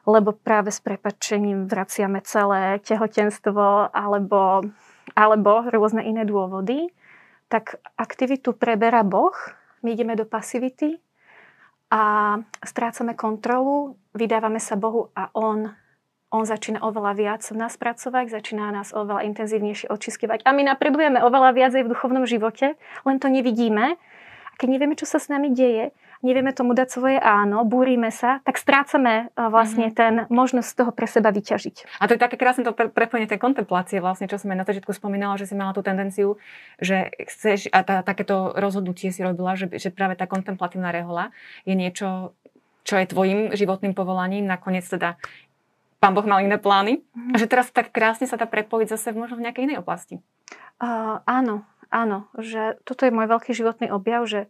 lebo 0.05 0.33
práve 0.33 0.69
s 0.69 0.81
prepačením 0.81 1.65
vraciame 1.65 2.21
celé 2.25 2.81
tehotenstvo 2.81 3.93
alebo, 3.93 4.65
alebo 5.13 5.51
rôzne 5.69 6.05
iné 6.05 6.25
dôvody, 6.25 6.89
tak 7.49 7.81
aktivitu 7.97 8.55
preberá 8.55 9.05
Boh 9.05 9.35
my 9.81 9.97
ideme 9.97 10.13
do 10.13 10.25
pasivity 10.29 11.01
a 11.91 12.37
strácame 12.63 13.17
kontrolu, 13.17 13.97
vydávame 14.13 14.61
sa 14.61 14.77
Bohu 14.77 15.09
a 15.17 15.33
On 15.33 15.67
on 16.31 16.47
začína 16.47 16.79
oveľa 16.79 17.13
viac 17.13 17.43
v 17.43 17.59
nás 17.59 17.75
pracovať, 17.75 18.31
začína 18.31 18.71
nás 18.71 18.95
oveľa 18.95 19.27
intenzívnejšie 19.27 19.91
očiskovať. 19.91 20.47
A 20.47 20.55
my 20.55 20.63
napredujeme 20.63 21.19
oveľa 21.19 21.51
viac 21.51 21.71
aj 21.75 21.83
v 21.83 21.91
duchovnom 21.91 22.23
živote, 22.23 22.79
len 23.03 23.17
to 23.19 23.27
nevidíme. 23.27 23.99
A 24.51 24.55
keď 24.55 24.67
nevieme, 24.79 24.95
čo 24.95 25.03
sa 25.03 25.19
s 25.19 25.27
nami 25.27 25.51
deje, 25.51 25.91
nevieme 26.23 26.55
tomu 26.55 26.71
dať 26.71 26.87
svoje 26.87 27.17
áno, 27.19 27.67
búrime 27.67 28.13
sa, 28.13 28.39
tak 28.45 28.55
strácame 28.61 29.33
vlastne 29.35 29.91
mm-hmm. 29.91 29.99
ten 29.99 30.13
možnosť 30.31 30.67
z 30.71 30.75
toho 30.77 30.91
pre 30.95 31.09
seba 31.09 31.33
vyťažiť. 31.33 31.99
A 31.99 32.07
to 32.07 32.15
je 32.15 32.21
také 32.21 32.37
krásne 32.39 32.63
to 32.63 32.71
prepojenie 32.71 33.27
tej 33.27 33.41
kontemplácie 33.41 33.99
vlastne, 33.99 34.29
čo 34.29 34.39
som 34.39 34.53
aj 34.53 34.57
na 34.61 34.67
začiatku 34.67 34.93
spomínala, 34.93 35.35
že 35.35 35.49
si 35.49 35.57
mala 35.57 35.75
tú 35.75 35.83
tendenciu, 35.83 36.39
že 36.79 37.11
chceš, 37.27 37.67
a 37.73 37.81
tá, 37.83 38.05
takéto 38.05 38.53
rozhodnutie 38.55 39.11
si 39.11 39.19
robila, 39.25 39.57
že, 39.57 39.67
že 39.75 39.89
práve 39.91 40.15
tá 40.15 40.29
kontemplatívna 40.29 40.93
rehola 40.93 41.33
je 41.65 41.73
niečo, 41.73 42.37
čo 42.85 42.97
je 42.97 43.05
tvojim 43.09 43.53
životným 43.53 43.93
povolaním, 43.97 44.45
nakoniec 44.45 44.85
teda 44.85 45.17
pán 46.01 46.17
Boh 46.17 46.25
mal 46.25 46.41
iné 46.41 46.57
plány 46.57 47.05
mm-hmm. 47.05 47.31
a 47.31 47.35
že 47.37 47.45
teraz 47.45 47.69
tak 47.69 47.93
krásne 47.93 48.25
sa 48.25 48.35
dá 48.35 48.49
prepojiť 48.49 48.97
zase 48.97 49.13
možno 49.13 49.37
v 49.37 49.45
nejakej 49.45 49.69
inej 49.69 49.77
oblasti. 49.85 50.17
Uh, 50.81 51.21
áno, 51.29 51.61
áno, 51.93 52.25
že 52.41 52.81
toto 52.81 53.05
je 53.05 53.13
môj 53.13 53.29
veľký 53.29 53.53
životný 53.53 53.93
objav, 53.93 54.25
že 54.25 54.49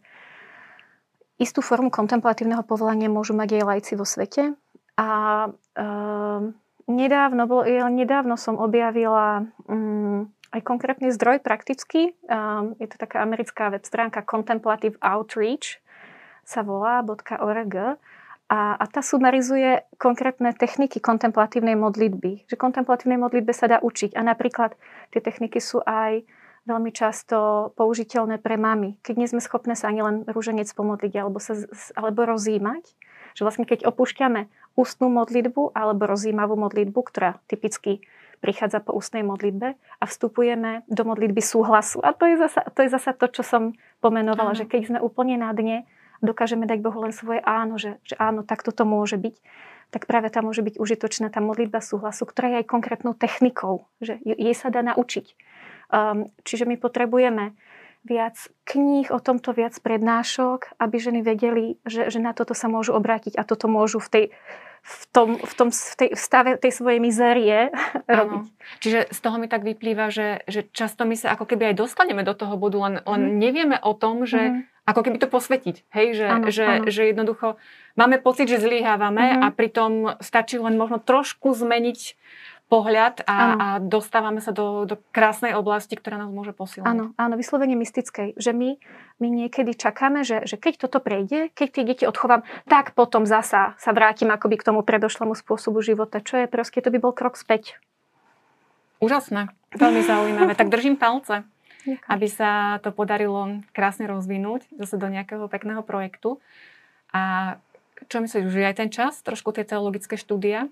istú 1.36 1.60
formu 1.60 1.92
kontemplatívneho 1.92 2.64
povolania 2.64 3.12
môžu 3.12 3.36
mať 3.36 3.60
aj 3.60 3.68
lajci 3.68 3.92
vo 4.00 4.08
svete 4.08 4.56
a 4.96 5.08
uh, 5.52 6.40
nedávno, 6.88 7.42
bolo, 7.44 7.68
nedávno 7.92 8.40
som 8.40 8.56
objavila 8.56 9.44
um, 9.68 10.32
aj 10.56 10.60
konkrétny 10.64 11.12
zdroj 11.12 11.44
praktický. 11.44 12.16
Um, 12.28 12.76
je 12.80 12.88
to 12.88 12.96
taká 12.96 13.20
americká 13.20 13.68
web 13.68 13.84
stránka 13.84 14.24
Contemplative 14.24 14.96
Outreach 15.04 15.84
sa 16.48 16.64
volá 16.64 17.04
.org 17.04 17.74
a, 18.52 18.76
a 18.76 18.84
tá 18.84 19.00
sumarizuje 19.00 19.80
konkrétne 19.96 20.52
techniky 20.52 21.00
kontemplatívnej 21.00 21.72
modlitby. 21.72 22.44
Že 22.52 22.60
kontemplatívnej 22.60 23.16
modlitbe 23.16 23.56
sa 23.56 23.64
dá 23.64 23.80
učiť. 23.80 24.12
A 24.12 24.20
napríklad 24.20 24.76
tie 25.08 25.24
techniky 25.24 25.56
sú 25.56 25.80
aj 25.80 26.20
veľmi 26.68 26.92
často 26.92 27.72
použiteľné 27.80 28.36
pre 28.44 28.60
mamy. 28.60 29.00
Keď 29.00 29.14
nie 29.16 29.24
sme 29.32 29.40
schopné 29.40 29.72
sa 29.72 29.88
ani 29.88 30.04
len 30.04 30.16
rúženec 30.28 30.68
pomodliť 30.76 31.12
alebo, 31.16 31.40
sa, 31.40 31.56
alebo 31.96 32.28
rozímať, 32.28 32.92
že 33.32 33.40
vlastne 33.40 33.64
keď 33.64 33.88
opúšťame 33.88 34.52
ústnú 34.76 35.08
modlitbu 35.08 35.72
alebo 35.72 36.04
rozímavú 36.04 36.54
modlitbu, 36.60 37.00
ktorá 37.08 37.40
typicky 37.48 38.04
prichádza 38.44 38.84
po 38.84 38.92
ústnej 38.92 39.24
modlitbe 39.24 39.80
a 39.80 40.04
vstupujeme 40.04 40.84
do 40.92 41.02
modlitby 41.08 41.40
súhlasu. 41.40 42.04
A 42.04 42.12
to 42.12 42.28
je 42.28 42.36
zasa 42.36 42.68
to, 42.68 42.84
je 42.84 42.90
zasa 42.92 43.16
to 43.16 43.32
čo 43.32 43.40
som 43.40 43.72
pomenovala, 44.04 44.52
Aha. 44.52 44.60
že 44.60 44.68
keď 44.68 44.92
sme 44.92 44.98
úplne 45.00 45.40
na 45.40 45.56
dne, 45.56 45.88
dokážeme 46.22 46.64
dať 46.64 46.78
Bohu 46.80 47.02
len 47.02 47.12
svoje 47.12 47.42
áno, 47.42 47.76
že, 47.76 47.98
že 48.06 48.14
áno, 48.16 48.46
tak 48.46 48.62
toto 48.62 48.86
môže 48.86 49.18
byť, 49.18 49.34
tak 49.92 50.08
práve 50.08 50.32
tam 50.32 50.48
môže 50.48 50.64
byť 50.64 50.80
užitočná 50.80 51.28
tá 51.28 51.44
modlitba 51.44 51.84
súhlasu, 51.84 52.24
ktorá 52.24 52.56
je 52.56 52.58
aj 52.64 52.70
konkrétnou 52.70 53.12
technikou, 53.12 53.84
že 54.00 54.16
jej 54.24 54.54
sa 54.56 54.72
dá 54.72 54.80
naučiť. 54.80 55.36
Um, 55.92 56.32
čiže 56.48 56.64
my 56.64 56.80
potrebujeme 56.80 57.52
viac 58.02 58.48
kníh 58.64 59.12
o 59.12 59.20
tomto, 59.20 59.52
viac 59.52 59.76
prednášok, 59.78 60.80
aby 60.80 60.96
ženy 60.96 61.20
vedeli, 61.20 61.76
že, 61.86 62.08
že 62.08 62.18
na 62.18 62.32
toto 62.32 62.56
sa 62.56 62.66
môžu 62.66 62.96
obrátiť 62.96 63.36
a 63.36 63.46
toto 63.46 63.68
môžu 63.68 64.00
v 64.00 64.08
tej 64.08 64.26
v 64.82 65.04
tom, 65.14 65.38
v 65.38 65.52
tom 65.54 65.70
v 65.70 65.94
tej, 65.94 66.10
v 66.10 66.18
stave 66.18 66.50
tej 66.58 66.74
svojej 66.74 66.98
mizérie 66.98 67.70
robiť. 68.10 68.50
Čiže 68.82 69.14
z 69.14 69.18
toho 69.22 69.38
mi 69.38 69.46
tak 69.46 69.62
vyplýva, 69.62 70.10
že, 70.10 70.42
že 70.50 70.66
často 70.74 71.06
my 71.06 71.14
sa 71.14 71.38
ako 71.38 71.46
keby 71.46 71.70
aj 71.70 71.86
dostaneme 71.86 72.26
do 72.26 72.34
toho 72.34 72.58
bodu, 72.58 72.90
len, 72.90 72.94
len 73.06 73.22
mm. 73.22 73.34
nevieme 73.38 73.76
o 73.78 73.94
tom, 73.94 74.26
že 74.26 74.42
mm 74.42 74.71
ako 74.82 75.00
keby 75.06 75.18
to 75.22 75.30
posvetiť. 75.30 75.76
Hej, 75.94 76.06
že, 76.18 76.26
ano, 76.26 76.46
že, 76.50 76.66
ano. 76.66 76.90
že 76.90 77.02
jednoducho 77.14 77.54
máme 77.94 78.18
pocit, 78.18 78.50
že 78.50 78.58
zlyhávame 78.58 79.38
uh-huh. 79.38 79.44
a 79.46 79.54
pritom 79.54 79.92
stačí 80.18 80.58
len 80.58 80.74
možno 80.74 80.98
trošku 80.98 81.54
zmeniť 81.54 82.18
pohľad 82.72 83.28
a, 83.28 83.36
a 83.36 83.66
dostávame 83.84 84.40
sa 84.40 84.48
do, 84.48 84.88
do 84.88 84.96
krásnej 85.12 85.52
oblasti, 85.52 85.92
ktorá 85.92 86.16
nás 86.16 86.32
môže 86.32 86.56
posilniť. 86.56 86.88
Áno, 86.88 87.12
áno, 87.20 87.36
vyslovene 87.36 87.76
mystickej. 87.76 88.32
Že 88.40 88.52
my, 88.56 88.70
my 89.20 89.28
niekedy 89.28 89.76
čakáme, 89.76 90.24
že, 90.24 90.48
že 90.48 90.56
keď 90.56 90.88
toto 90.88 91.04
prejde, 91.04 91.52
keď 91.52 91.68
tie 91.68 91.84
deti 91.84 92.04
odchovám, 92.08 92.48
tak 92.72 92.96
potom 92.96 93.28
zasa 93.28 93.76
sa 93.76 93.90
vrátim 93.92 94.32
akoby 94.32 94.56
k 94.56 94.72
tomu 94.72 94.80
predošlému 94.80 95.36
spôsobu 95.36 95.84
života. 95.84 96.24
Čo 96.24 96.40
je 96.40 96.46
proste, 96.48 96.80
to 96.80 96.88
by 96.88 96.96
bol 96.96 97.12
krok 97.12 97.36
späť. 97.36 97.76
Úžasné, 99.04 99.52
veľmi 99.76 100.00
zaujímavé. 100.08 100.56
tak 100.56 100.72
držím 100.72 100.96
palce. 100.96 101.44
Ďakujem. 101.82 102.08
aby 102.08 102.26
sa 102.30 102.78
to 102.78 102.94
podarilo 102.94 103.62
krásne 103.74 104.06
rozvinúť 104.06 104.66
zase 104.78 104.94
do 104.98 105.10
nejakého 105.10 105.50
pekného 105.50 105.82
projektu. 105.82 106.38
A 107.10 107.54
čo 108.06 108.22
myslíš, 108.22 108.50
že 108.50 108.66
aj 108.66 108.76
ten 108.78 108.90
čas, 108.90 109.18
trošku 109.22 109.50
tie 109.54 109.66
teologické 109.66 110.14
štúdia 110.14 110.70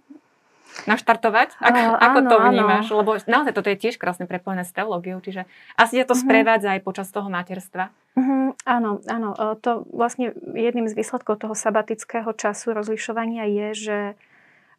naštartovať? 0.87 1.59
Ako, 1.59 1.81
uh, 1.83 1.99
ako 1.99 2.19
áno, 2.23 2.31
to 2.31 2.37
vnímaš? 2.47 2.87
Áno. 2.91 2.97
Lebo 3.03 3.11
naozaj 3.27 3.53
toto 3.55 3.69
je 3.71 3.79
tiež 3.79 3.99
krásne 3.99 4.31
prepojené 4.31 4.63
s 4.63 4.71
teológiou, 4.71 5.19
čiže 5.19 5.47
asi 5.75 5.99
ťa 5.99 6.07
to 6.07 6.15
uh-huh. 6.15 6.25
sprevádza 6.27 6.79
aj 6.79 6.81
počas 6.87 7.11
toho 7.11 7.27
materstva. 7.27 7.91
Uh-huh, 8.15 8.55
áno, 8.67 9.03
áno. 9.07 9.35
To 9.63 9.87
vlastne 9.91 10.35
jedným 10.55 10.87
z 10.87 10.95
výsledkov 10.95 11.43
toho 11.43 11.55
sabatického 11.59 12.31
času 12.35 12.75
rozlišovania 12.75 13.47
je, 13.51 13.69
že 13.75 13.99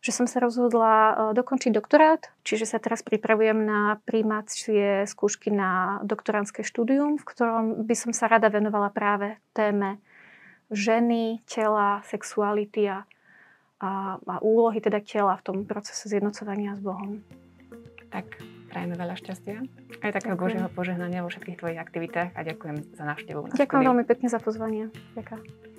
že 0.01 0.11
som 0.11 0.25
sa 0.25 0.41
rozhodla 0.41 0.93
e, 0.93 1.13
dokončiť 1.37 1.71
doktorát, 1.71 2.33
čiže 2.41 2.65
sa 2.65 2.81
teraz 2.81 3.05
pripravujem 3.05 3.55
na 3.61 4.01
príjmacie 4.09 5.05
skúšky 5.05 5.53
na 5.53 6.01
doktoránske 6.01 6.65
štúdium, 6.65 7.21
v 7.21 7.25
ktorom 7.25 7.65
by 7.85 7.95
som 7.95 8.11
sa 8.11 8.25
rada 8.25 8.49
venovala 8.49 8.89
práve 8.89 9.37
téme 9.53 10.01
ženy, 10.73 11.45
tela, 11.45 12.01
sexuality 12.09 12.89
a, 12.89 13.05
a, 13.77 14.17
a 14.17 14.35
úlohy 14.41 14.81
teda 14.81 15.05
tela 15.05 15.37
v 15.37 15.45
tom 15.45 15.57
procese 15.69 16.09
zjednocovania 16.09 16.73
s 16.73 16.81
Bohom. 16.81 17.21
Tak 18.09 18.41
prajeme 18.73 18.97
veľa 18.97 19.15
šťastia 19.19 19.61
aj 20.01 20.11
takého 20.17 20.39
Božieho 20.39 20.67
požehnania 20.71 21.21
vo 21.21 21.29
všetkých 21.29 21.59
tvojich 21.59 21.79
aktivitách 21.79 22.33
a 22.33 22.39
ďakujem 22.41 22.77
za 22.97 23.03
návštevu. 23.05 23.39
Ďakujem 23.53 23.83
veľmi 23.85 24.05
pekne 24.07 24.27
za 24.31 24.39
pozvanie. 24.41 24.89
Ďakujem. 25.13 25.70